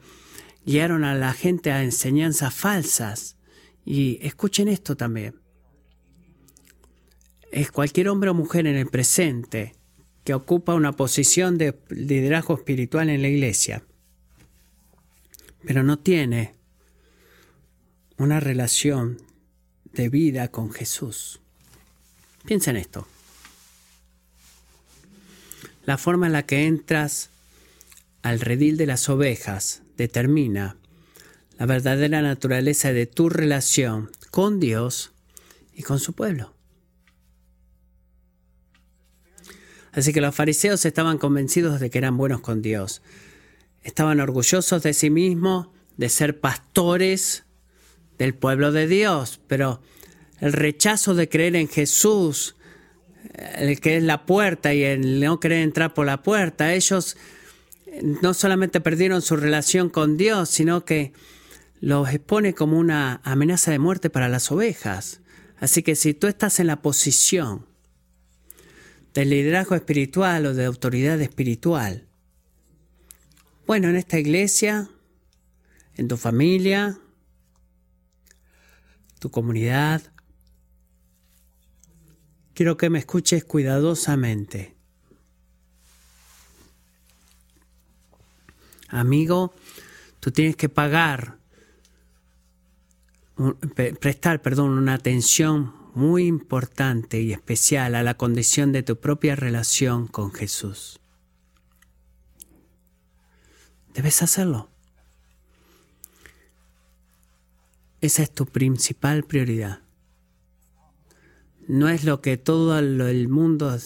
[0.66, 3.36] guiaron a la gente a enseñanzas falsas.
[3.84, 5.40] Y escuchen esto también.
[7.52, 9.76] Es cualquier hombre o mujer en el presente
[10.24, 13.84] que ocupa una posición de liderazgo espiritual en la iglesia,
[15.64, 16.56] pero no tiene
[18.18, 19.22] una relación
[19.92, 21.40] de vida con Jesús.
[22.44, 23.06] Piensa en esto.
[25.88, 27.30] La forma en la que entras
[28.20, 30.76] al redil de las ovejas determina
[31.56, 35.12] la verdadera naturaleza de tu relación con Dios
[35.72, 36.52] y con su pueblo.
[39.90, 43.00] Así que los fariseos estaban convencidos de que eran buenos con Dios.
[43.82, 47.44] Estaban orgullosos de sí mismos, de ser pastores
[48.18, 49.80] del pueblo de Dios, pero
[50.38, 52.56] el rechazo de creer en Jesús,
[53.34, 57.16] el que es la puerta y el no querer entrar por la puerta, ellos
[58.22, 61.12] no solamente perdieron su relación con Dios, sino que
[61.80, 65.20] los expone como una amenaza de muerte para las ovejas.
[65.58, 67.66] Así que si tú estás en la posición
[69.14, 72.06] de liderazgo espiritual o de autoridad espiritual,
[73.66, 74.88] bueno, en esta iglesia,
[75.96, 76.98] en tu familia,
[79.18, 80.02] tu comunidad,
[82.58, 84.74] Quiero que me escuches cuidadosamente.
[88.88, 89.54] Amigo,
[90.18, 91.38] tú tienes que pagar,
[94.00, 100.08] prestar, perdón, una atención muy importante y especial a la condición de tu propia relación
[100.08, 100.98] con Jesús.
[103.94, 104.68] Debes hacerlo.
[108.00, 109.87] Esa es tu principal prioridad
[111.68, 113.78] no es lo que todo el mundo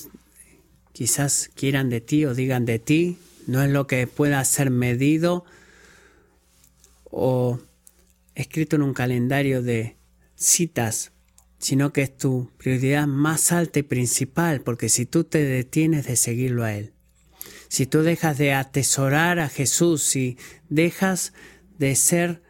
[0.93, 5.45] quizás quieran de ti o digan de ti, no es lo que pueda ser medido
[7.11, 7.59] o
[8.35, 9.97] escrito en un calendario de
[10.37, 11.13] citas,
[11.59, 16.17] sino que es tu prioridad más alta y principal, porque si tú te detienes de
[16.17, 16.93] seguirlo a Él,
[17.69, 21.33] si tú dejas de atesorar a Jesús, si dejas
[21.79, 22.43] de ser,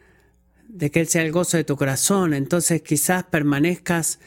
[0.69, 4.19] de que Él sea el gozo de tu corazón, entonces quizás permanezcas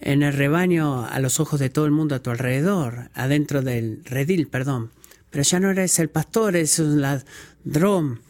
[0.00, 4.02] en el rebaño a los ojos de todo el mundo a tu alrededor, adentro del
[4.04, 4.90] redil, perdón.
[5.30, 8.20] Pero ya no eres el pastor, eres un ladrón.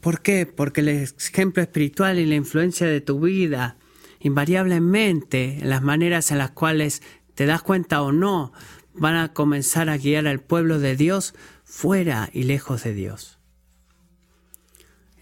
[0.00, 0.46] ¿Por qué?
[0.46, 3.76] Porque el ejemplo espiritual y la influencia de tu vida,
[4.20, 7.02] invariablemente, en las maneras en las cuales
[7.34, 8.52] te das cuenta o no,
[8.94, 13.38] van a comenzar a guiar al pueblo de Dios fuera y lejos de Dios.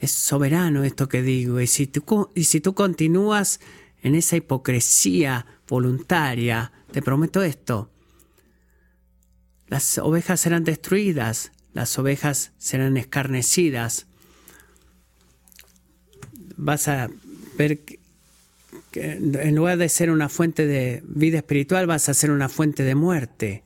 [0.00, 3.60] Es soberano esto que digo, y si tú, y si tú continúas
[4.02, 7.90] en esa hipocresía voluntaria, te prometo esto,
[9.68, 14.06] las ovejas serán destruidas, las ovejas serán escarnecidas.
[16.56, 17.08] Vas a
[17.56, 17.98] ver que
[18.92, 22.94] en lugar de ser una fuente de vida espiritual, vas a ser una fuente de
[22.94, 23.64] muerte.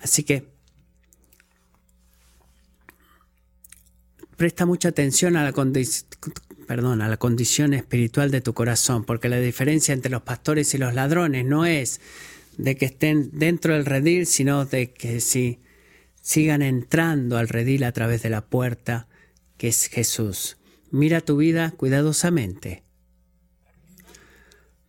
[0.00, 0.46] Así que
[4.36, 5.52] presta mucha atención a la,
[6.66, 10.78] perdón, a la condición espiritual de tu corazón, porque la diferencia entre los pastores y
[10.78, 12.00] los ladrones no es
[12.58, 15.60] de que estén dentro del redil, sino de que si
[16.20, 19.06] sigan entrando al redil a través de la puerta
[19.56, 20.56] que es Jesús.
[20.90, 22.82] Mira tu vida cuidadosamente.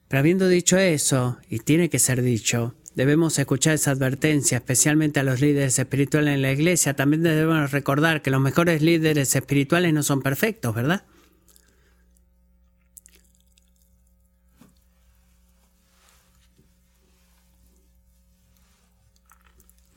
[0.07, 5.23] Pero habiendo dicho eso, y tiene que ser dicho, debemos escuchar esa advertencia, especialmente a
[5.23, 6.95] los líderes espirituales en la iglesia.
[6.95, 11.03] También debemos recordar que los mejores líderes espirituales no son perfectos, ¿verdad?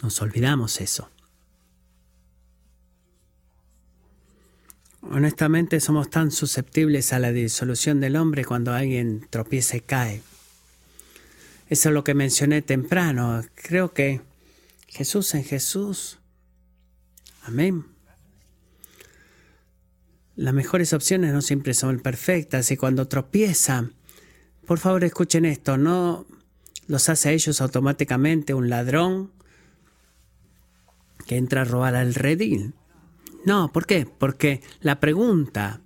[0.02, 1.10] Nos olvidamos eso.
[5.02, 10.22] Honestamente somos tan susceptibles a la disolución del hombre cuando alguien tropieza y cae.
[11.68, 13.42] Eso es lo que mencioné temprano.
[13.54, 14.20] Creo que
[14.88, 16.18] Jesús en Jesús.
[17.42, 17.84] Amén.
[20.36, 23.94] Las mejores opciones no siempre son perfectas y cuando tropiezan,
[24.66, 26.26] por favor escuchen esto, no
[26.86, 29.32] los hace a ellos automáticamente un ladrón
[31.30, 32.74] que entra a robar al redil.
[33.46, 34.04] No, ¿por qué?
[34.04, 35.80] Porque la pregunta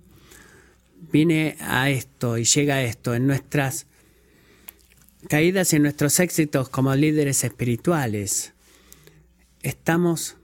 [1.11, 3.85] viene a esto y llega a esto en nuestras
[5.29, 8.53] caídas y en nuestros éxitos como líderes espirituales.
[9.61, 10.37] Estamos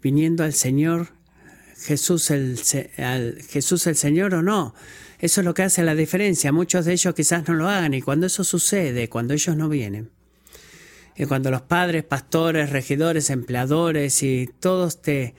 [0.00, 1.08] viniendo al Señor,
[1.82, 2.58] Jesús el,
[3.46, 4.74] Jesús el Señor o no.
[5.18, 6.50] Eso es lo que hace la diferencia.
[6.50, 10.10] Muchos de ellos quizás no lo hagan y cuando eso sucede, cuando ellos no vienen,
[11.16, 15.34] y cuando los padres, pastores, regidores, empleadores y todos te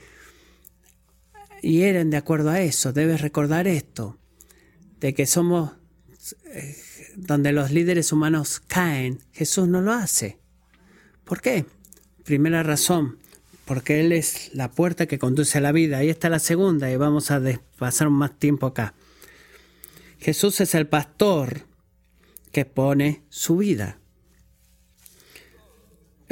[1.62, 4.18] hieren de acuerdo a eso, debes recordar esto,
[5.00, 5.72] de que somos
[6.46, 6.76] eh,
[7.16, 10.38] donde los líderes humanos caen, Jesús no lo hace.
[11.24, 11.66] ¿Por qué?
[12.24, 13.18] Primera razón,
[13.64, 15.98] porque Él es la puerta que conduce a la vida.
[15.98, 17.42] Ahí está la segunda y vamos a
[17.78, 18.94] pasar más tiempo acá.
[20.18, 21.62] Jesús es el pastor
[22.52, 23.98] que pone su vida.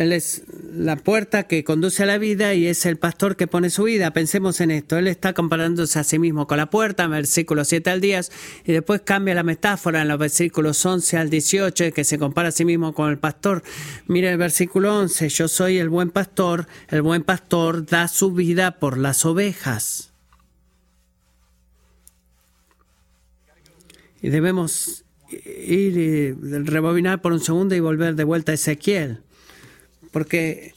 [0.02, 0.42] Él es
[0.74, 4.12] la puerta que conduce a la vida y es el pastor que pone su vida.
[4.12, 4.98] Pensemos en esto.
[4.98, 8.32] Él está comparándose a sí mismo con la puerta, versículo 7 al 10,
[8.64, 12.52] y después cambia la metáfora en los versículos 11 al 18, que se compara a
[12.52, 13.62] sí mismo con el pastor.
[14.08, 18.78] Mire el versículo 11, yo soy el buen pastor, el buen pastor da su vida
[18.78, 20.12] por las ovejas.
[24.20, 29.22] Y debemos ir y rebobinar por un segundo y volver de vuelta a Ezequiel
[30.12, 30.74] porque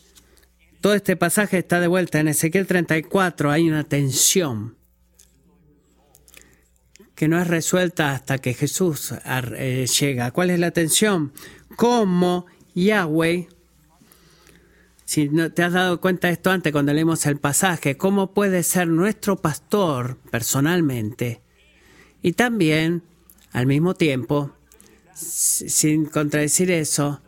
[0.82, 2.20] todo este pasaje está de vuelta.
[2.20, 4.76] En Ezequiel 34 hay una tensión
[7.14, 10.32] que no es resuelta hasta que Jesús eh, llega.
[10.32, 11.32] ¿Cuál es la tensión?
[11.76, 12.46] ¿Cómo
[12.76, 13.48] Yahweh,
[15.06, 18.64] si no te has dado cuenta de esto antes cuando leemos el pasaje, cómo puede
[18.64, 21.42] ser nuestro pastor personalmente
[22.22, 23.04] y también
[23.54, 24.52] al mismo tiempo,
[25.14, 27.22] sin contradecir eso,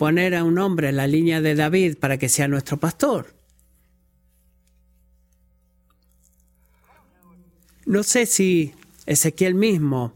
[0.00, 3.34] poner a un hombre en la línea de David para que sea nuestro pastor.
[7.84, 8.72] No sé si
[9.04, 10.14] Ezequiel mismo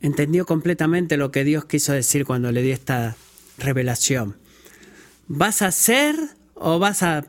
[0.00, 3.14] entendió completamente lo que Dios quiso decir cuando le dio esta
[3.58, 4.38] revelación.
[5.28, 6.16] ¿Vas a hacer
[6.54, 7.28] o vas a,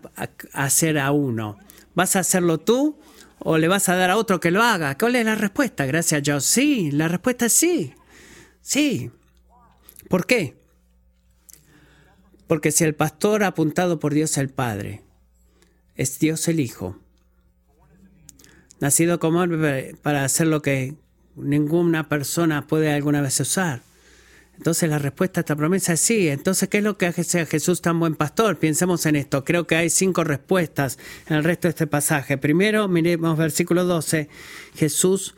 [0.53, 1.59] hacer a uno?
[1.93, 2.97] ¿Vas a hacerlo tú
[3.37, 4.97] o le vas a dar a otro que lo haga?
[4.97, 5.85] ¿Cuál es la respuesta?
[5.85, 6.43] Gracias Dios.
[6.43, 7.93] Sí, la respuesta es sí.
[8.63, 9.11] Sí.
[10.09, 10.60] ¿Por qué?
[12.51, 15.03] Porque si el pastor apuntado por Dios el Padre
[15.95, 16.99] es Dios el Hijo,
[18.81, 19.41] nacido como
[20.01, 20.95] para hacer lo que
[21.37, 23.83] ninguna persona puede alguna vez usar.
[24.57, 26.27] Entonces la respuesta a esta promesa es sí.
[26.27, 28.57] Entonces, ¿qué es lo que hace a Jesús tan buen pastor?
[28.57, 29.45] Pensemos en esto.
[29.45, 32.37] Creo que hay cinco respuestas en el resto de este pasaje.
[32.37, 34.27] Primero, miremos versículo 12.
[34.75, 35.35] Jesús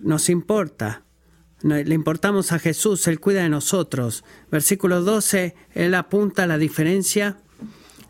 [0.00, 1.02] nos importa
[1.62, 4.24] le importamos a Jesús, Él cuida de nosotros.
[4.50, 7.38] Versículo 12, Él apunta la diferencia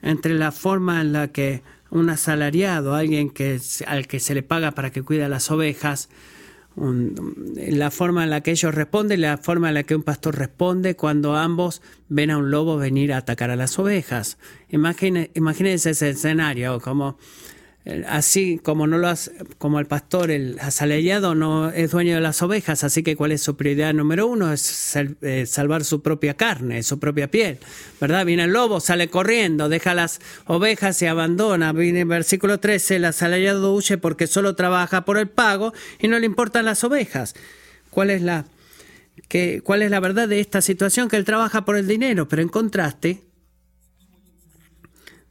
[0.02, 4.72] entre la forma en la que un asalariado, alguien que, al que se le paga
[4.72, 6.09] para que cuide las ovejas,
[6.76, 10.94] la forma en la que ellos responden la forma en la que un pastor responde
[10.94, 14.37] cuando ambos ven a un lobo venir a atacar a las ovejas.
[14.68, 17.16] imagínense ese escenario, como
[18.09, 19.14] Así como no lo
[19.59, 23.42] como el pastor, el asalariado no es dueño de las ovejas, así que cuál es
[23.42, 27.61] su prioridad número uno es eh, salvar su propia carne, su propia piel,
[28.01, 28.27] ¿verdad?
[28.27, 31.72] Viene el lobo, sale corriendo, deja las ovejas y abandona.
[31.72, 36.18] Viene el versículo 13, el asalariado huye porque solo trabaja por el pago y no
[36.18, 37.37] le importan las ovejas.
[37.90, 38.46] ¿Cuál es la
[39.62, 41.09] cuál es la verdad de esta situación?
[41.09, 43.22] Que él trabaja por el dinero, pero en contraste,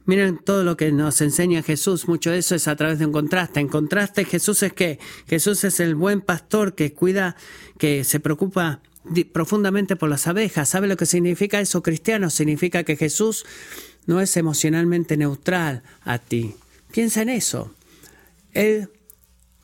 [0.06, 3.12] Miren todo lo que nos enseña Jesús, mucho de eso es a través de un
[3.12, 3.58] contraste.
[3.58, 7.34] En contraste, Jesús es que Jesús es el buen pastor que cuida,
[7.76, 8.80] que se preocupa
[9.32, 10.68] profundamente por las abejas.
[10.68, 12.30] ¿Sabe lo que significa eso, cristiano?
[12.30, 13.44] Significa que Jesús
[14.06, 16.54] no es emocionalmente neutral a ti.
[16.92, 17.74] Piensa en eso.
[18.52, 18.90] Él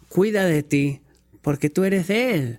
[0.09, 1.03] cuida de ti
[1.41, 2.59] porque tú eres de Él.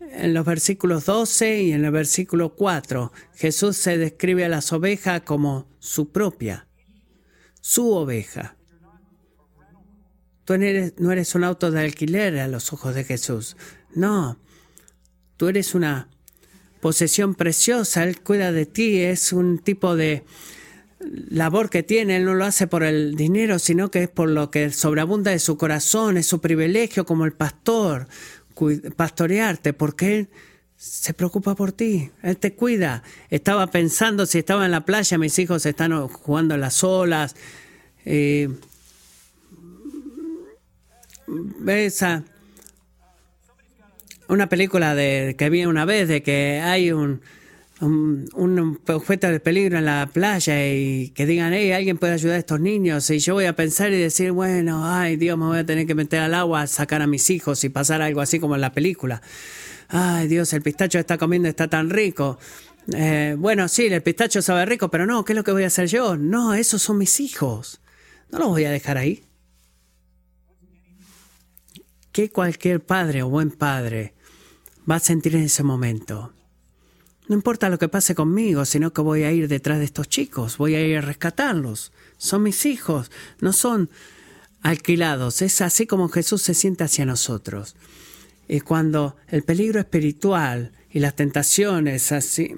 [0.00, 5.20] En los versículos 12 y en el versículo 4, Jesús se describe a las ovejas
[5.20, 6.66] como su propia
[7.60, 8.56] su oveja.
[10.44, 13.56] Tú no eres un auto de alquiler a los ojos de Jesús.
[13.94, 14.38] No,
[15.36, 16.08] tú eres una
[16.80, 20.24] posesión preciosa, Él cuida de ti, es un tipo de
[21.00, 24.50] labor que tiene, Él no lo hace por el dinero, sino que es por lo
[24.50, 28.08] que sobreabunda de su corazón, es su privilegio como el pastor,
[28.96, 30.28] pastorearte, porque Él
[30.80, 33.02] se preocupa por ti, Él te cuida.
[33.28, 37.36] Estaba pensando si estaba en la playa, mis hijos están jugando en las olas.
[38.06, 38.48] Eh,
[41.26, 42.02] ves
[44.28, 47.20] una película de, que vi una vez de que hay un,
[47.82, 52.38] un, objeto de peligro en la playa y que digan, hey, alguien puede ayudar a
[52.38, 53.10] estos niños.
[53.10, 55.94] Y yo voy a pensar y decir, bueno, ay Dios, me voy a tener que
[55.94, 59.20] meter al agua, sacar a mis hijos y pasar algo así como en la película
[59.90, 62.38] ay Dios, el pistacho está comiendo está tan rico.
[62.92, 65.68] Eh, bueno, sí, el pistacho sabe rico, pero no, ¿qué es lo que voy a
[65.68, 66.16] hacer yo?
[66.16, 67.80] No, esos son mis hijos.
[68.30, 69.24] No los voy a dejar ahí.
[72.12, 74.14] ¿Qué cualquier padre o buen padre
[74.90, 76.32] va a sentir en ese momento?
[77.28, 80.58] No importa lo que pase conmigo, sino que voy a ir detrás de estos chicos,
[80.58, 81.92] voy a ir a rescatarlos.
[82.16, 83.88] Son mis hijos, no son
[84.62, 85.40] alquilados.
[85.40, 87.76] Es así como Jesús se siente hacia nosotros.
[88.52, 92.56] Y cuando el peligro espiritual y las tentaciones así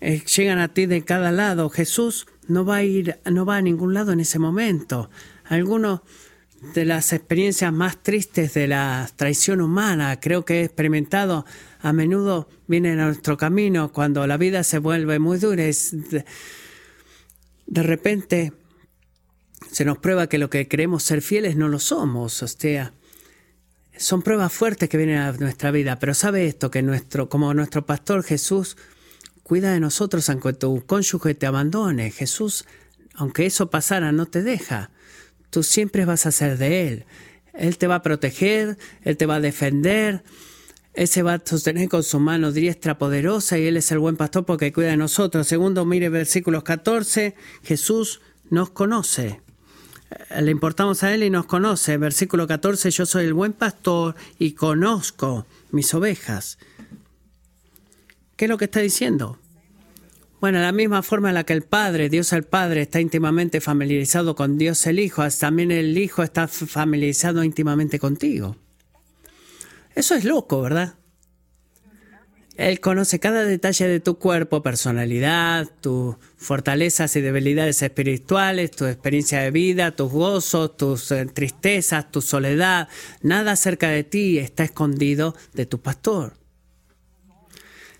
[0.00, 3.60] eh, llegan a ti de cada lado, Jesús no va a ir, no va a
[3.60, 5.10] ningún lado en ese momento.
[5.46, 6.02] Algunos
[6.74, 11.44] de las experiencias más tristes de la traición humana, creo que he experimentado
[11.80, 15.64] a menudo vienen a nuestro camino cuando la vida se vuelve muy dura.
[15.64, 16.24] de,
[17.66, 18.52] de repente
[19.72, 22.44] se nos prueba que lo que creemos ser fieles no lo somos.
[22.44, 22.92] O sea,
[24.00, 27.84] son pruebas fuertes que vienen a nuestra vida, pero sabe esto, que nuestro, como nuestro
[27.84, 28.78] pastor Jesús
[29.42, 32.10] cuida de nosotros aunque tu cónyuge te abandone.
[32.10, 32.64] Jesús,
[33.14, 34.90] aunque eso pasara, no te deja.
[35.50, 37.04] Tú siempre vas a ser de Él.
[37.52, 40.24] Él te va a proteger, Él te va a defender,
[40.94, 44.16] Él se va a sostener con su mano diestra poderosa y Él es el buen
[44.16, 45.46] pastor porque cuida de nosotros.
[45.46, 49.42] Segundo, mire versículos 14, Jesús nos conoce.
[50.40, 51.96] Le importamos a Él y nos conoce.
[51.96, 56.58] Versículo 14, yo soy el buen pastor y conozco mis ovejas.
[58.36, 59.38] ¿Qué es lo que está diciendo?
[60.40, 63.60] Bueno, de la misma forma en la que el Padre, Dios el Padre, está íntimamente
[63.60, 68.56] familiarizado con Dios el Hijo, también el Hijo está familiarizado íntimamente contigo.
[69.94, 70.94] Eso es loco, ¿verdad?
[72.56, 79.40] Él conoce cada detalle de tu cuerpo, personalidad, tus fortalezas y debilidades espirituales, tu experiencia
[79.40, 82.88] de vida, tus gozos, tus eh, tristezas, tu soledad.
[83.22, 86.34] Nada acerca de ti está escondido de tu pastor.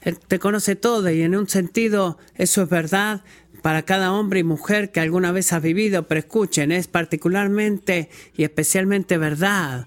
[0.03, 3.23] Él te conoce todo y en un sentido eso es verdad
[3.63, 8.45] para cada hombre y mujer que alguna vez has vivido, pero escuchen, es particularmente y
[8.45, 9.87] especialmente verdad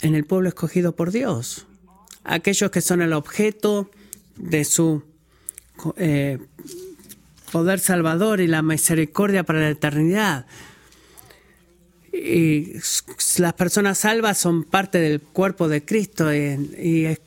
[0.00, 1.67] en el pueblo escogido por Dios
[2.28, 3.90] aquellos que son el objeto
[4.36, 5.02] de su
[5.96, 6.38] eh,
[7.50, 10.46] poder salvador y la misericordia para la eternidad.
[12.12, 12.74] Y
[13.38, 17.18] las personas salvas son parte del cuerpo de Cristo y,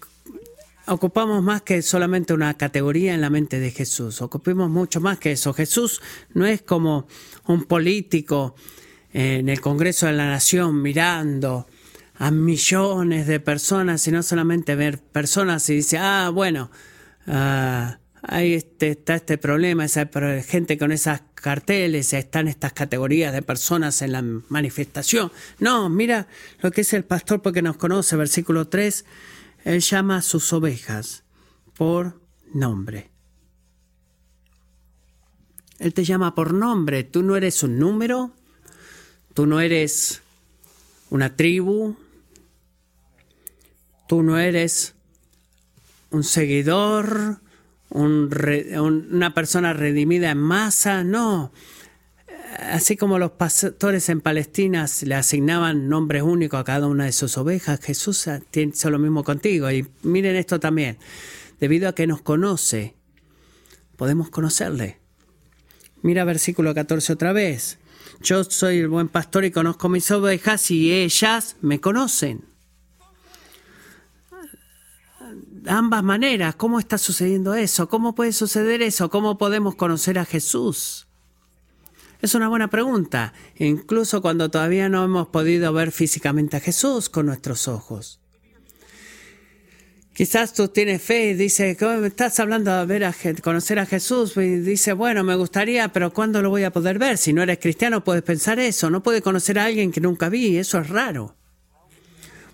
[0.87, 5.31] ocupamos más que solamente una categoría en la mente de Jesús, ocupamos mucho más que
[5.31, 5.53] eso.
[5.53, 6.01] Jesús
[6.33, 7.07] no es como
[7.47, 8.55] un político
[9.13, 11.67] en el Congreso de la Nación mirando
[12.21, 16.69] a millones de personas y no solamente ver personas y dice, ah, bueno,
[17.25, 20.07] ah, ahí este, está este problema, esa
[20.45, 25.31] gente con esas carteles, están estas categorías de personas en la manifestación.
[25.57, 26.27] No, mira
[26.59, 29.03] lo que es el pastor porque nos conoce, versículo 3,
[29.63, 31.23] él llama a sus ovejas
[31.75, 32.21] por
[32.53, 33.09] nombre.
[35.79, 38.31] Él te llama por nombre, tú no eres un número,
[39.33, 40.21] tú no eres
[41.09, 41.97] una tribu,
[44.11, 44.93] Tú no eres
[46.09, 47.39] un seguidor,
[47.91, 51.53] una persona redimida en masa, no.
[52.59, 57.37] Así como los pastores en Palestina le asignaban nombres únicos a cada una de sus
[57.37, 59.71] ovejas, Jesús hizo lo mismo contigo.
[59.71, 60.97] Y miren esto también,
[61.61, 62.95] debido a que nos conoce,
[63.95, 64.97] podemos conocerle.
[66.01, 67.79] Mira versículo 14 otra vez.
[68.19, 72.50] Yo soy el buen pastor y conozco mis ovejas y ellas me conocen
[75.67, 76.55] ambas maneras.
[76.55, 77.89] ¿Cómo está sucediendo eso?
[77.89, 79.09] ¿Cómo puede suceder eso?
[79.09, 81.07] ¿Cómo podemos conocer a Jesús?
[82.21, 87.25] Es una buena pregunta, incluso cuando todavía no hemos podido ver físicamente a Jesús con
[87.25, 88.19] nuestros ojos.
[90.13, 94.57] Quizás tú tienes fe y dices, estás hablando de ver a, conocer a Jesús y
[94.57, 97.17] dice, bueno, me gustaría, pero ¿cuándo lo voy a poder ver?
[97.17, 100.57] Si no eres cristiano puedes pensar eso, no puedes conocer a alguien que nunca vi,
[100.57, 101.37] eso es raro.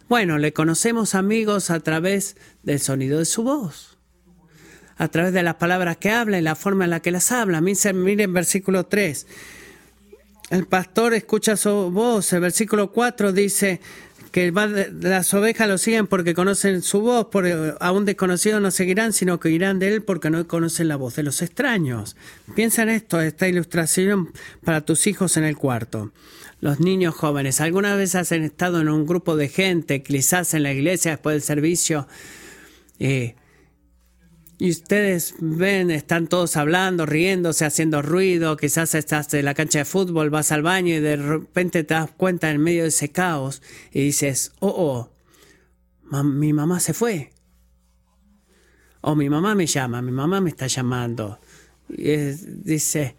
[0.10, 3.98] Bueno, le conocemos amigos a través del sonido de su voz,
[4.96, 7.60] a través de las palabras que habla y la forma en la que las habla.
[7.60, 9.28] Miren versículo 3.
[10.50, 12.32] El pastor escucha su voz.
[12.32, 13.82] El versículo 4 dice,
[14.32, 19.40] que las ovejas lo siguen porque conocen su voz, porque aún desconocidos no seguirán, sino
[19.40, 22.16] que irán de él porque no conocen la voz de los extraños.
[22.56, 24.32] Piensa en esto, esta ilustración
[24.64, 26.12] para tus hijos en el cuarto.
[26.60, 30.74] Los niños jóvenes, ¿alguna vez has estado en un grupo de gente, quizás en la
[30.74, 32.08] iglesia después del servicio?
[33.00, 33.36] Eh,
[34.60, 39.86] y ustedes ven, están todos hablando, riéndose, haciendo ruido, quizás estás en la cancha de
[39.86, 43.62] fútbol, vas al baño y de repente te das cuenta en medio de ese caos
[43.92, 45.10] y dices, oh,
[46.12, 47.32] oh, mi mamá se fue.
[49.02, 51.40] O mi mamá me llama, mi mamá me está llamando.
[51.90, 53.16] Y dice,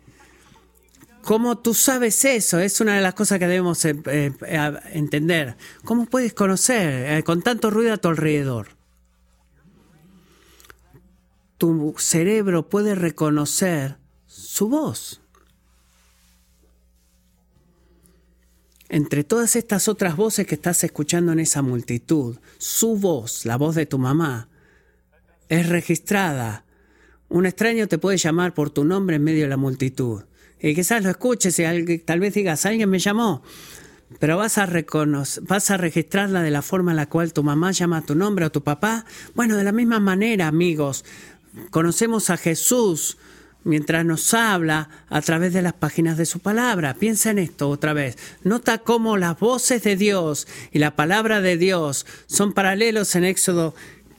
[1.22, 2.58] ¿cómo tú sabes eso?
[2.58, 5.56] Es una de las cosas que debemos eh, eh, entender.
[5.84, 8.77] ¿Cómo puedes conocer eh, con tanto ruido a tu alrededor?
[11.58, 15.20] Tu cerebro puede reconocer su voz.
[18.88, 23.74] Entre todas estas otras voces que estás escuchando en esa multitud, su voz, la voz
[23.74, 24.48] de tu mamá,
[25.50, 26.64] es registrada.
[27.28, 30.22] Un extraño te puede llamar por tu nombre en medio de la multitud.
[30.60, 33.42] Y quizás lo escuches y tal vez digas, alguien me llamó.
[34.18, 34.66] Pero vas a,
[35.42, 38.50] vas a registrarla de la forma en la cual tu mamá llama tu nombre o
[38.50, 39.04] tu papá.
[39.34, 41.04] Bueno, de la misma manera, amigos,
[41.70, 43.18] Conocemos a Jesús
[43.64, 46.94] mientras nos habla a través de las páginas de su palabra.
[46.94, 48.16] Piensa en esto otra vez.
[48.42, 53.74] Nota cómo las voces de Dios y la palabra de Dios son paralelos en Éxodo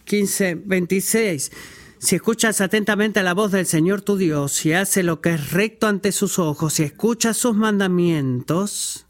[0.06, 1.52] 15, 26.
[2.00, 5.52] Si escuchas atentamente a la voz del Señor tu Dios y hace lo que es
[5.52, 9.06] recto ante sus ojos y escuchas sus mandamientos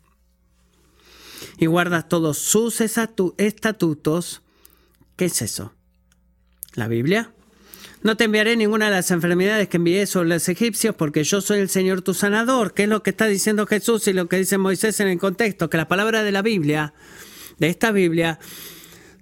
[1.57, 4.41] y guardas todos sus estatutos,
[5.17, 5.73] ¿qué es eso?
[6.73, 7.33] ¿La Biblia?
[8.01, 11.59] No te enviaré ninguna de las enfermedades que envié sobre los egipcios, porque yo soy
[11.59, 12.73] el Señor tu sanador.
[12.73, 15.69] ¿Qué es lo que está diciendo Jesús y lo que dice Moisés en el contexto?
[15.69, 16.93] Que las palabras de la Biblia,
[17.57, 18.39] de esta Biblia,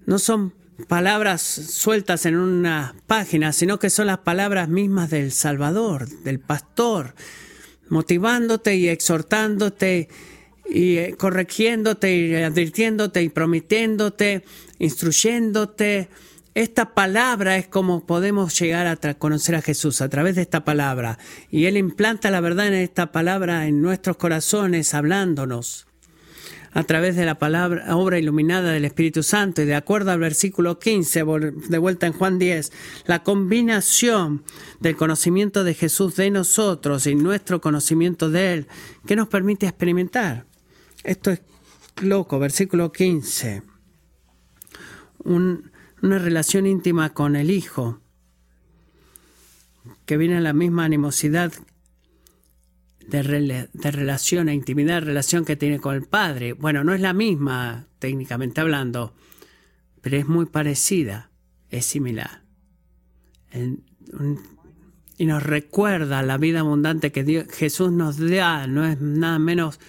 [0.06, 0.54] no son
[0.88, 7.16] palabras sueltas en una página, sino que son las palabras mismas del Salvador, del pastor,
[7.90, 10.08] motivándote y exhortándote
[10.70, 14.44] y eh, corrigiéndote y advirtiéndote y prometiéndote,
[14.78, 16.10] instruyéndote
[16.58, 21.20] esta palabra es como podemos llegar a conocer a Jesús a través de esta palabra.
[21.52, 25.86] Y Él implanta la verdad en esta palabra en nuestros corazones, hablándonos
[26.72, 29.62] a través de la palabra, obra iluminada del Espíritu Santo.
[29.62, 31.26] Y de acuerdo al versículo 15,
[31.70, 32.72] de vuelta en Juan 10,
[33.06, 34.44] la combinación
[34.80, 38.68] del conocimiento de Jesús de nosotros y nuestro conocimiento de Él,
[39.06, 40.48] que nos permite experimentar.
[41.04, 41.42] Esto es
[42.02, 43.62] loco, versículo 15.
[45.24, 45.67] Un,
[46.02, 48.02] una relación íntima con el Hijo,
[50.06, 51.54] que viene la misma animosidad
[53.08, 53.22] de,
[53.92, 56.54] relación e intimidad, relación que tiene con el Padre.
[56.54, 59.14] Bueno, no es la misma técnicamente hablando,
[60.02, 61.32] pero es muy parecida,
[61.70, 62.44] es similar.
[65.18, 69.80] y nos recuerda la vida abundante que Jesús nos da, no es nada menos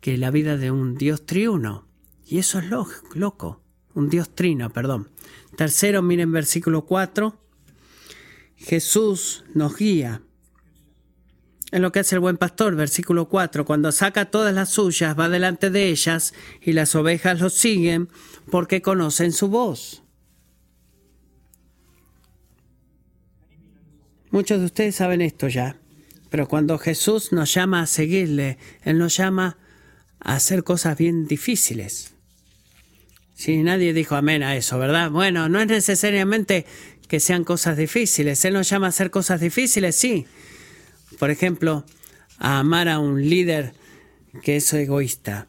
[0.00, 1.86] que la vida de un Dios triuno.
[2.26, 2.66] Y eso es
[3.14, 3.62] loco,
[3.94, 5.08] un Dios trino, perdón.
[5.56, 7.38] Tercero, miren versículo 4.
[8.56, 10.22] Jesús nos guía.
[11.70, 13.64] Es lo que hace el buen pastor, versículo 4.
[13.64, 18.08] Cuando saca todas las suyas, va delante de ellas y las ovejas lo siguen
[18.50, 20.02] porque conocen su voz.
[24.30, 25.76] Muchos de ustedes saben esto ya,
[26.28, 29.58] pero cuando Jesús nos llama a seguirle, Él nos llama
[30.20, 32.14] a hacer cosas bien difíciles.
[33.40, 35.10] Sí, nadie dijo amén a eso, ¿verdad?
[35.10, 36.66] Bueno, no es necesariamente
[37.08, 38.44] que sean cosas difíciles.
[38.44, 40.26] Él nos llama a hacer cosas difíciles, sí.
[41.18, 41.86] Por ejemplo,
[42.36, 43.72] a amar a un líder
[44.42, 45.48] que es egoísta.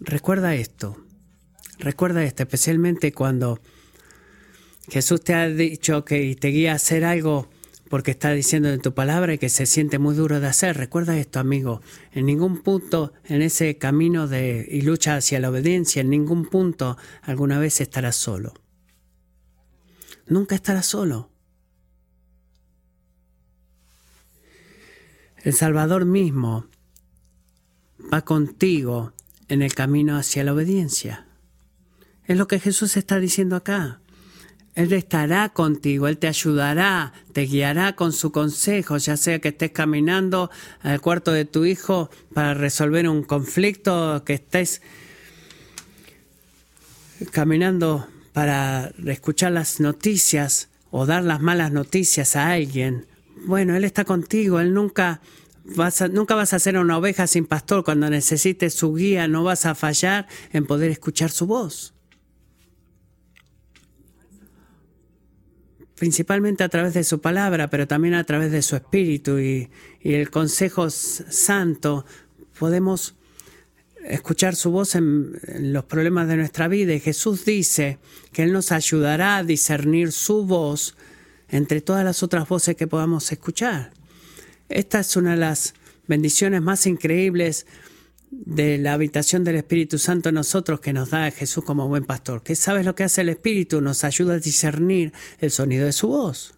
[0.00, 1.02] Recuerda esto.
[1.78, 3.58] Recuerda esto, especialmente cuando
[4.90, 7.48] Jesús te ha dicho que te guía a hacer algo
[7.88, 10.76] porque está diciendo en tu palabra que se siente muy duro de hacer.
[10.76, 11.82] Recuerda esto, amigo.
[12.12, 16.96] En ningún punto en ese camino de y lucha hacia la obediencia, en ningún punto
[17.22, 18.54] alguna vez estarás solo.
[20.26, 21.30] Nunca estarás solo.
[25.44, 26.66] El Salvador mismo
[28.12, 29.12] va contigo
[29.48, 31.26] en el camino hacia la obediencia.
[32.24, 34.00] Es lo que Jesús está diciendo acá.
[34.76, 39.70] Él estará contigo, Él te ayudará, te guiará con su consejo, ya sea que estés
[39.70, 40.50] caminando
[40.82, 44.82] al cuarto de tu hijo para resolver un conflicto, que estés
[47.32, 53.06] caminando para escuchar las noticias o dar las malas noticias a alguien.
[53.46, 55.22] Bueno, Él está contigo, Él nunca
[55.64, 57.82] vas a, nunca vas a ser una oveja sin pastor.
[57.82, 61.95] Cuando necesites su guía, no vas a fallar en poder escuchar su voz.
[65.96, 69.68] Principalmente a través de su palabra, pero también a través de su espíritu y,
[70.02, 72.06] el consejo santo,
[72.58, 73.16] podemos
[74.04, 75.32] escuchar su voz en,
[75.72, 76.94] los problemas de nuestra vida.
[76.94, 77.98] Y Jesús dice
[78.32, 80.96] que Él nos ayudará a discernir su voz
[81.48, 83.92] entre todas las otras voces que podamos escuchar.
[84.68, 85.74] Esta es una de las
[86.06, 87.66] bendiciones más increíbles
[88.44, 92.42] de la habitación del Espíritu Santo en nosotros que nos da Jesús como buen pastor.
[92.42, 93.80] ¿Qué sabes lo que hace el Espíritu?
[93.80, 96.54] Nos ayuda a discernir el sonido de su voz.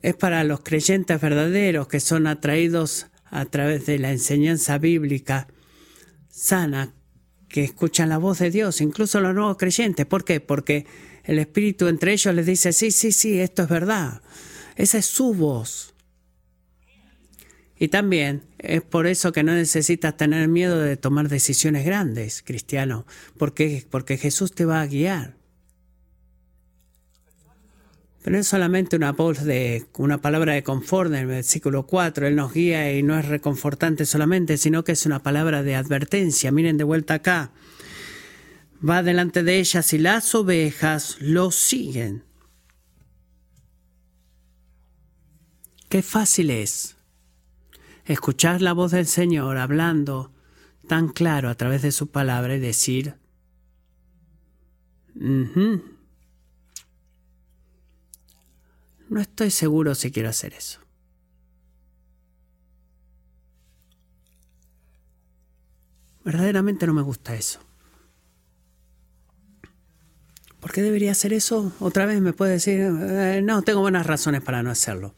[0.00, 5.48] Es para los creyentes verdaderos que son atraídos a través de la enseñanza bíblica
[6.30, 6.94] sana,
[7.48, 10.06] que escuchan la voz de Dios, incluso los nuevos creyentes.
[10.06, 10.40] ¿Por qué?
[10.40, 10.86] Porque
[11.24, 14.22] el Espíritu entre ellos les dice, sí, sí, sí, esto es verdad.
[14.76, 15.94] Esa es su voz.
[17.78, 23.06] Y también es por eso que no necesitas tener miedo de tomar decisiones grandes, cristiano,
[23.36, 25.36] porque, porque Jesús te va a guiar.
[28.22, 32.26] Pero no es solamente una voz de una palabra de confort en el versículo 4,
[32.26, 36.50] Él nos guía y no es reconfortante solamente, sino que es una palabra de advertencia.
[36.50, 37.52] Miren de vuelta acá.
[38.86, 42.24] Va delante de ellas y las ovejas lo siguen.
[45.88, 46.97] Qué fácil es
[48.08, 50.32] escuchar la voz del Señor hablando
[50.88, 53.16] tan claro a través de su palabra y decir,
[55.14, 55.82] no
[59.20, 60.80] estoy seguro si quiero hacer eso.
[66.24, 67.60] Verdaderamente no me gusta eso.
[70.60, 71.72] ¿Por qué debería hacer eso?
[71.78, 75.14] Otra vez me puede decir, eh, no, tengo buenas razones para no hacerlo.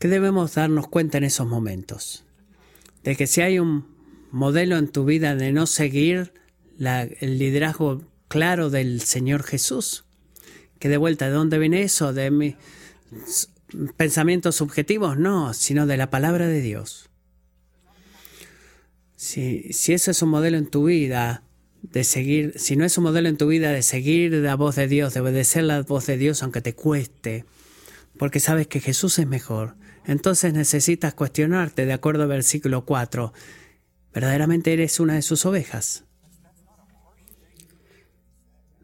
[0.00, 2.24] ¿Qué debemos darnos cuenta en esos momentos?
[3.04, 3.86] De que si hay un
[4.30, 6.32] modelo en tu vida de no seguir
[6.78, 10.06] el liderazgo claro del Señor Jesús,
[10.78, 12.14] que de vuelta, ¿de dónde viene eso?
[12.14, 12.56] ¿De mis
[13.98, 15.18] pensamientos subjetivos?
[15.18, 17.10] No, sino de la palabra de Dios.
[19.16, 21.42] Si, si es un modelo en tu vida,
[21.82, 24.88] de seguir, si no es un modelo en tu vida de seguir la voz de
[24.88, 27.44] Dios, de obedecer la voz de Dios aunque te cueste,
[28.16, 29.76] porque sabes que Jesús es mejor,
[30.06, 33.32] entonces necesitas cuestionarte de acuerdo al versículo 4.
[34.12, 36.04] ¿Verdaderamente eres una de sus ovejas?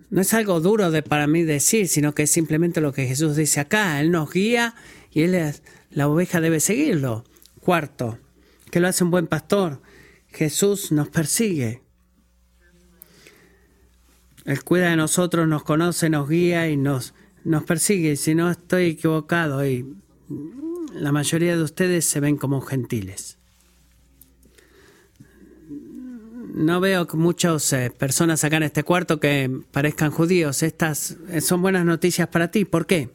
[0.08, 3.34] No es algo duro de, para mí decir, sino que es simplemente lo que Jesús
[3.36, 4.00] dice acá.
[4.00, 4.74] Él nos guía
[5.10, 7.24] y él es, la oveja debe seguirlo.
[7.60, 8.18] Cuarto,
[8.70, 9.82] que lo hace un buen pastor.
[10.28, 11.82] Jesús nos persigue.
[14.44, 18.14] Él cuida de nosotros, nos conoce, nos guía y nos, nos persigue.
[18.14, 19.84] Si no estoy equivocado y
[20.98, 23.38] la mayoría de ustedes se ven como gentiles.
[26.54, 30.62] No veo muchas eh, personas acá en este cuarto que parezcan judíos.
[30.62, 32.64] Estas eh, son buenas noticias para ti.
[32.64, 33.10] ¿Por qué?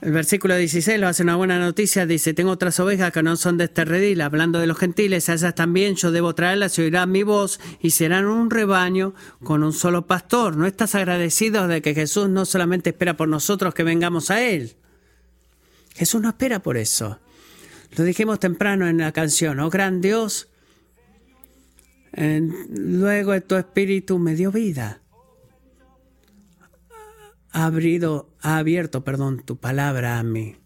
[0.00, 2.06] El versículo 16 lo hace una buena noticia.
[2.06, 4.22] Dice, tengo otras ovejas que no son de este redil.
[4.22, 7.90] Hablando de los gentiles, a esas también yo debo traerlas y oirán mi voz y
[7.90, 9.14] serán un rebaño
[9.44, 10.56] con un solo pastor.
[10.56, 14.76] ¿No estás agradecido de que Jesús no solamente espera por nosotros que vengamos a Él?
[15.96, 17.18] Jesús no espera por eso.
[17.96, 20.48] Lo dijimos temprano en la canción, oh gran Dios,
[22.12, 25.00] luego de tu espíritu me dio vida.
[27.50, 30.56] Ha, abrido, ha abierto, perdón, tu palabra a mí.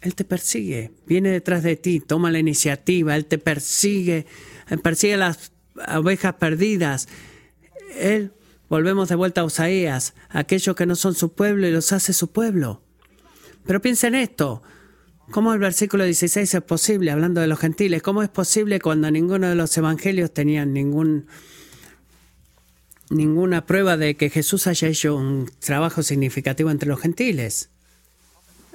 [0.00, 4.26] Él te persigue, viene detrás de ti, toma la iniciativa, Él te persigue,
[4.82, 5.52] persigue las
[5.94, 7.08] ovejas perdidas.
[7.98, 8.32] Él,
[8.68, 12.32] volvemos de vuelta a Osaías, aquellos que no son su pueblo y los hace su
[12.32, 12.83] pueblo.
[13.66, 14.62] Pero piensa en esto.
[15.30, 18.02] ¿Cómo el versículo 16 es posible, hablando de los gentiles?
[18.02, 21.26] ¿Cómo es posible cuando ninguno de los evangelios tenían ningún,
[23.08, 27.70] ninguna prueba de que Jesús haya hecho un trabajo significativo entre los gentiles?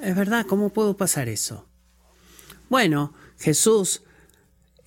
[0.00, 1.66] Es verdad, ¿cómo pudo pasar eso?
[2.68, 4.02] Bueno, Jesús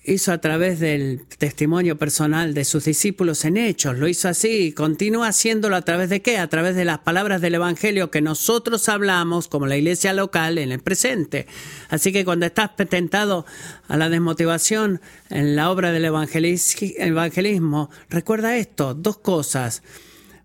[0.04, 4.72] hizo a través del testimonio personal de sus discípulos en hechos, lo hizo así y
[4.72, 6.38] continúa haciéndolo a través de qué?
[6.38, 10.72] A través de las palabras del Evangelio que nosotros hablamos como la iglesia local en
[10.72, 11.46] el presente.
[11.88, 13.46] Así que cuando estás tentado
[13.88, 15.00] a la desmotivación
[15.30, 19.82] en la obra del evangelismo, recuerda esto, dos cosas.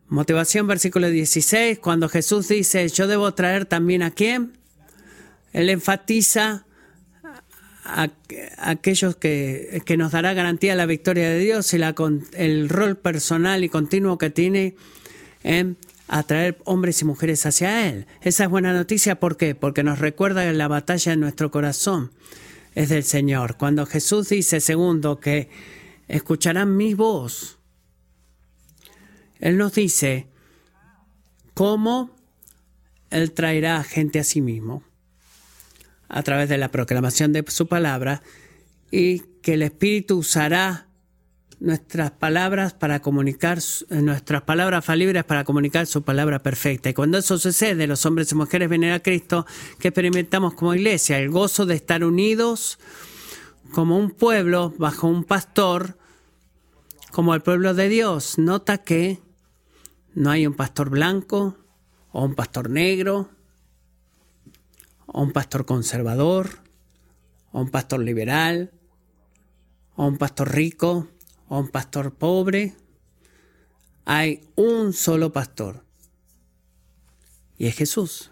[0.08, 4.54] Motivación, versículo 16, cuando Jesús dice, yo debo traer también a quién?
[5.54, 6.66] Él enfatiza
[7.96, 8.12] a,
[8.58, 11.96] aquellos que, nos dará garantía la victoria de Dios y la,
[12.34, 14.76] el rol personal y continuo que tiene
[15.44, 15.78] en
[16.08, 18.08] atraer hombres y mujeres hacia Él.
[18.22, 19.56] Esa es buena noticia, ¿por qué?
[19.56, 22.12] Porque nos recuerda que la batalla en nuestro corazón
[22.76, 23.58] es del Señor.
[23.58, 25.50] Cuando Jesús dice, segundo, que
[26.08, 27.60] escucharán mi voz,
[29.40, 30.28] Él nos dice
[31.54, 32.16] cómo
[33.12, 34.84] Él traerá gente a sí mismo
[36.10, 38.22] a través de la proclamación de su palabra
[38.92, 40.88] y que el Espíritu usará
[41.60, 46.90] nuestras palabras para comunicar, nuestras palabras falibles para comunicar su palabra perfecta.
[46.90, 49.46] Y cuando eso sucede, los hombres y mujeres vienen a Cristo,
[49.78, 52.80] que experimentamos como iglesia, el gozo de estar unidos
[53.72, 55.98] como un pueblo bajo un pastor,
[57.12, 58.38] como el pueblo de Dios.
[58.40, 59.20] Nota que
[60.16, 61.58] no hay un pastor blanco
[62.12, 63.30] o un pastor negro
[65.12, 66.60] o un pastor conservador,
[67.52, 68.72] o un pastor liberal,
[69.96, 71.08] o un pastor rico,
[71.48, 72.76] o un pastor pobre.
[74.06, 75.84] Hay un solo pastor.
[77.58, 78.32] Y es Jesús.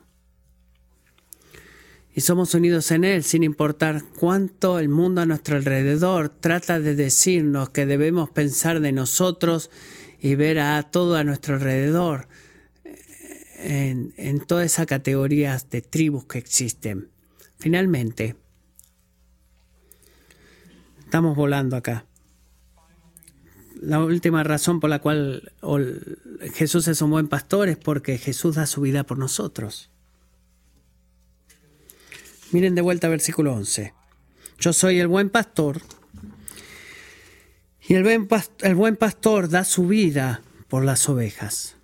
[2.13, 6.95] Y somos unidos en Él sin importar cuánto el mundo a nuestro alrededor trata de
[6.95, 9.69] decirnos que debemos pensar de nosotros
[10.19, 12.27] y ver a todo a nuestro alrededor
[13.57, 17.09] en, todas esas categorías de tribus que existen.
[17.59, 18.35] Finalmente,
[20.99, 22.05] estamos volando acá.
[23.81, 25.51] La última razón por la cual
[26.53, 29.89] Jesús es un buen pastor es porque Jesús da su vida por nosotros.
[32.51, 33.93] Miren de vuelta versículo 11.
[34.59, 35.81] Yo soy el buen pastor
[37.87, 38.03] y el
[38.75, 41.76] buen pastor da su vida por las ovejas.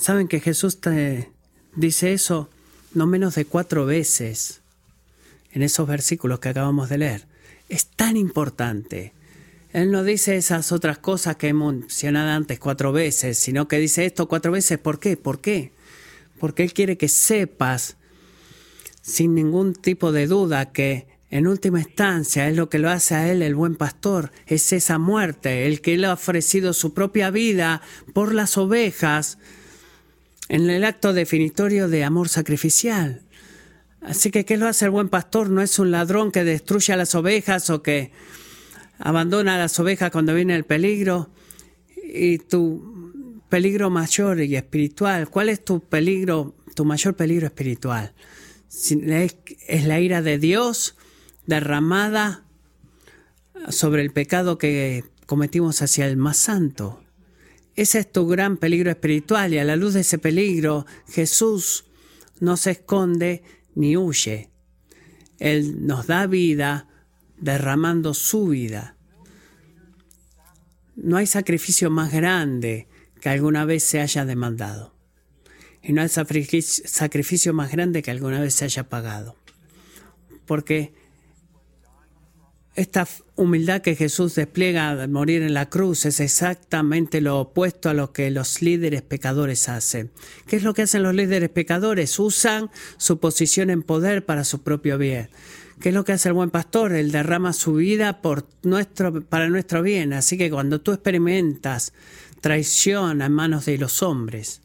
[0.00, 1.30] ¿Saben que Jesús te
[1.76, 2.48] dice eso
[2.94, 4.62] no menos de cuatro veces
[5.52, 7.26] en esos versículos que acabamos de leer?
[7.68, 9.12] Es tan importante.
[9.74, 14.06] Él no dice esas otras cosas que he mencionado antes cuatro veces, sino que dice
[14.06, 14.78] esto cuatro veces.
[14.78, 15.18] ¿Por qué?
[15.18, 15.70] ¿Por qué?
[16.38, 17.98] Porque Él quiere que sepas
[19.02, 23.30] sin ningún tipo de duda que en última instancia es lo que lo hace a
[23.30, 27.82] Él el buen pastor, es esa muerte, el que Él ha ofrecido su propia vida
[28.14, 29.36] por las ovejas
[30.50, 33.22] en el acto definitorio de amor sacrificial.
[34.00, 35.48] Así que, ¿qué lo hace el buen pastor?
[35.48, 38.10] No es un ladrón que destruye a las ovejas o que
[38.98, 41.30] abandona a las ovejas cuando viene el peligro.
[42.12, 48.12] Y tu peligro mayor y espiritual, ¿cuál es tu peligro, tu mayor peligro espiritual?
[48.68, 50.96] ¿Es la ira de Dios
[51.46, 52.42] derramada
[53.68, 57.04] sobre el pecado que cometimos hacia el más santo?
[57.76, 61.84] Ese es tu gran peligro espiritual y a la luz de ese peligro Jesús
[62.40, 63.42] no se esconde
[63.74, 64.50] ni huye.
[65.38, 66.88] Él nos da vida
[67.38, 68.96] derramando su vida.
[70.96, 72.88] No hay sacrificio más grande
[73.20, 74.94] que alguna vez se haya demandado.
[75.82, 79.36] Y no hay sacrificio más grande que alguna vez se haya pagado.
[80.44, 80.92] Porque
[82.76, 87.94] esta humildad que Jesús despliega al morir en la cruz es exactamente lo opuesto a
[87.94, 90.10] lo que los líderes pecadores hacen.
[90.46, 92.18] ¿Qué es lo que hacen los líderes pecadores?
[92.18, 95.30] Usan su posición en poder para su propio bien.
[95.80, 96.92] ¿Qué es lo que hace el buen pastor?
[96.92, 100.12] Él derrama su vida por nuestro, para nuestro bien.
[100.12, 101.92] Así que cuando tú experimentas
[102.40, 104.62] traición en manos de los hombres,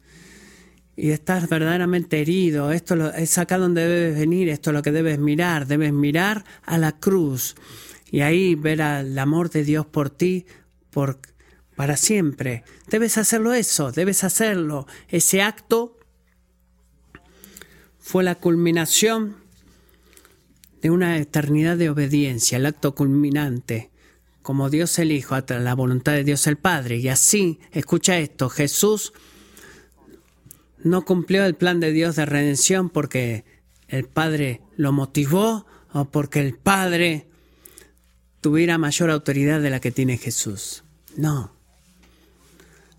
[0.97, 5.19] y estás verdaderamente herido, esto es acá donde debes venir, esto es lo que debes
[5.19, 7.55] mirar, debes mirar a la cruz
[8.11, 10.45] y ahí ver el amor de Dios por ti
[10.89, 11.19] por,
[11.75, 12.63] para siempre.
[12.89, 14.87] Debes hacerlo eso, debes hacerlo.
[15.09, 15.97] Ese acto
[17.99, 19.35] fue la culminación
[20.81, 23.89] de una eternidad de obediencia, el acto culminante,
[24.41, 26.97] como Dios el Hijo, a la voluntad de Dios el Padre.
[26.97, 29.11] Y así, escucha esto, Jesús
[30.83, 33.43] no cumplió el plan de Dios de redención porque
[33.87, 37.27] el Padre lo motivó o porque el Padre
[38.45, 40.83] tuviera mayor autoridad de la que tiene Jesús.
[41.17, 41.51] No.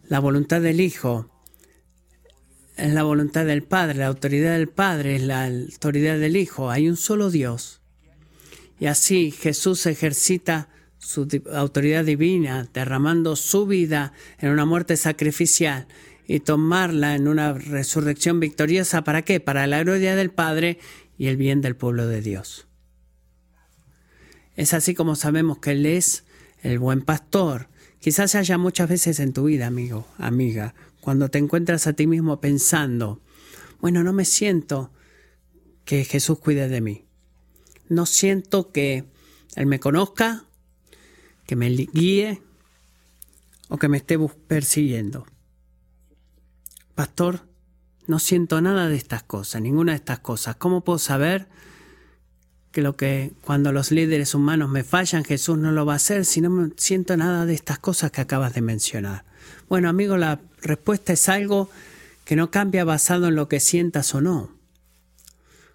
[0.09, 1.31] La voluntad del Hijo
[2.77, 6.69] es la voluntad del Padre, la autoridad del Padre es la autoridad del Hijo.
[6.69, 7.81] Hay un solo Dios.
[8.81, 10.69] Y así Jesús ejercita
[10.99, 15.87] su autoridad divina, derramando su vida en una muerte sacrificial
[16.27, 19.05] y tomarla en una resurrección victoriosa.
[19.05, 19.39] ¿Para qué?
[19.39, 20.81] Para la gloria del Padre
[21.17, 22.66] y el bien del pueblo de Dios.
[24.57, 26.25] Es así como sabemos que Él es
[26.63, 27.69] el buen pastor.
[28.01, 32.41] Quizás haya muchas veces en tu vida, amigo, amiga, cuando te encuentras a ti mismo
[32.41, 33.21] pensando,
[33.81, 34.91] bueno, no me siento
[35.85, 37.05] que Jesús cuide de mí.
[37.89, 39.05] No siento que
[39.55, 40.45] Él me conozca,
[41.47, 42.43] que me guíe
[43.69, 45.27] o que me esté persiguiendo.
[46.95, 47.47] Pastor,
[48.07, 50.57] no siento nada de estas cosas, ninguna de estas cosas.
[50.57, 51.49] ¿Cómo puedo saber
[52.77, 56.27] que lo que cuando los líderes humanos me fallan, Jesús no lo va a hacer
[56.27, 59.25] si no siento nada de estas cosas que acabas de mencionar.
[59.71, 61.71] Bueno, amigo, la respuesta es algo
[62.27, 64.51] que no cambia basado en lo que sientas o no.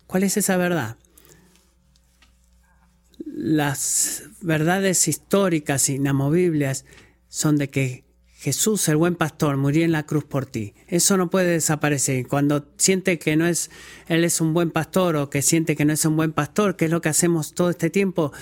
[0.06, 0.96] ¿Cuál es esa verdad?
[3.26, 6.86] Las verdades históricas inamovibles
[7.30, 8.04] son de que
[8.42, 10.74] Jesús, el buen pastor, murió en la cruz por ti.
[10.88, 12.28] Eso no puede desaparecer.
[12.28, 13.70] Cuando siente que no es,
[14.08, 16.86] Él es un buen pastor o que siente que no es un buen pastor, que
[16.86, 18.34] es lo que hacemos todo este tiempo,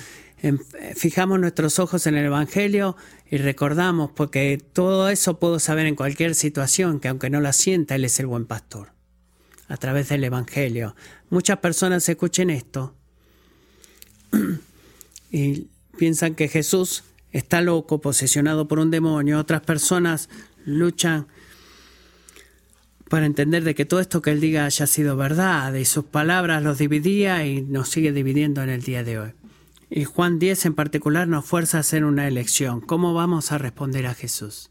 [0.42, 0.58] em,
[0.96, 2.96] fijamos nuestros ojos en el Evangelio
[3.30, 7.96] y recordamos, porque todo eso puedo saber en cualquier situación, que aunque no la sienta,
[7.96, 8.94] Él es el buen pastor.
[9.68, 10.96] A través del Evangelio.
[11.30, 12.96] Muchas personas escuchen esto
[15.30, 19.40] y piensan que Jesús está loco, posesionado por un demonio.
[19.40, 20.30] Otras personas
[20.66, 21.28] luchan
[23.10, 26.62] para entender de que todo esto que él diga haya sido verdad y sus palabras
[26.62, 29.32] los dividía y nos sigue dividiendo en el día de hoy.
[29.90, 32.82] Y Juan 10 en particular nos fuerza a hacer una elección.
[32.82, 34.70] ¿Cómo vamos a responder a Jesús?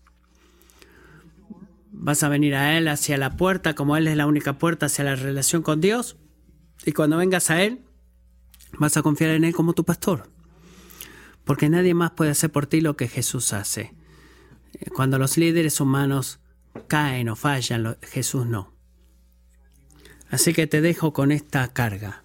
[1.91, 5.05] ¿Vas a venir a Él hacia la puerta como Él es la única puerta hacia
[5.05, 6.17] la relación con Dios?
[6.87, 7.81] Y cuando vengas a Él,
[8.79, 10.29] vas a confiar en Él como tu pastor
[11.49, 13.95] porque nadie más puede hacer por ti lo que Jesús hace.
[14.95, 16.41] Cuando los líderes humanos
[16.89, 18.75] caen o fallan, Jesús no.
[20.29, 22.23] Así que te dejo con esta carga.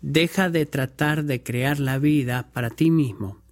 [0.00, 3.42] Deja de tratar de crear la vida para ti mismo.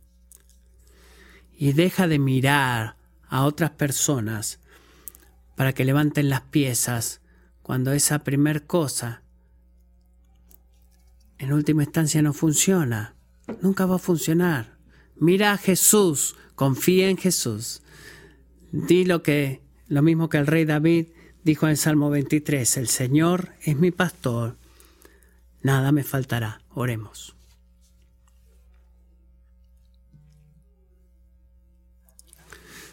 [1.54, 2.96] Y deja de mirar
[3.28, 4.58] a otras personas
[5.54, 7.20] para que levanten las piezas
[7.62, 9.20] cuando esa primer cosa
[11.36, 13.16] en última instancia no funciona.
[13.60, 14.77] Nunca va a funcionar.
[15.20, 17.82] Mira a Jesús, confía en Jesús.
[18.72, 21.06] Di lo que lo mismo que el rey David
[21.44, 24.56] dijo en Salmo 23, el Señor es mi pastor,
[25.62, 26.60] nada me faltará.
[26.74, 27.34] Oremos.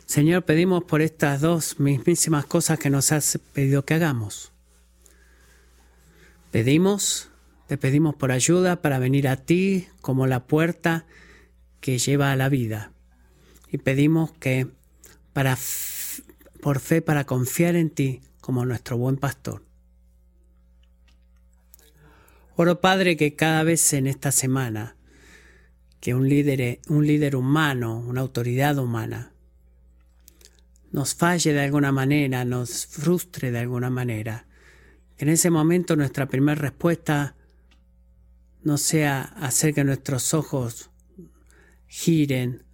[0.06, 4.52] Señor, pedimos por estas dos mismísimas cosas que nos has pedido que hagamos.
[6.52, 7.30] Pedimos,
[7.68, 11.06] te pedimos por ayuda para venir a ti como la puerta
[11.86, 12.92] que lleva a la vida.
[13.72, 14.68] Y pedimos que
[15.34, 15.56] para,
[16.60, 19.64] por fe para confiar en ti como nuestro buen pastor.
[22.56, 24.96] Oro Padre que cada vez en esta semana
[26.00, 29.34] que un líder, un líder humano, una autoridad humana,
[30.92, 34.48] nos falle de alguna manera, nos frustre de alguna manera,
[35.18, 37.36] que en ese momento nuestra primera respuesta
[38.64, 40.90] no sea hacer que nuestros ojos
[41.96, 42.66] giren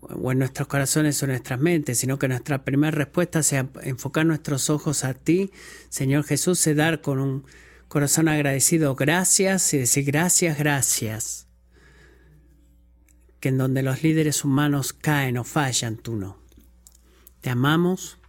[0.00, 4.24] o en nuestros corazones o en nuestras mentes, sino que nuestra primera respuesta sea enfocar
[4.24, 5.50] nuestros ojos a ti,
[5.90, 7.44] Señor Jesús, y dar con un
[7.88, 11.48] corazón agradecido gracias y decir gracias, gracias.
[13.40, 16.38] Que en donde los líderes humanos caen o fallan, tú no.
[17.42, 18.19] Te amamos,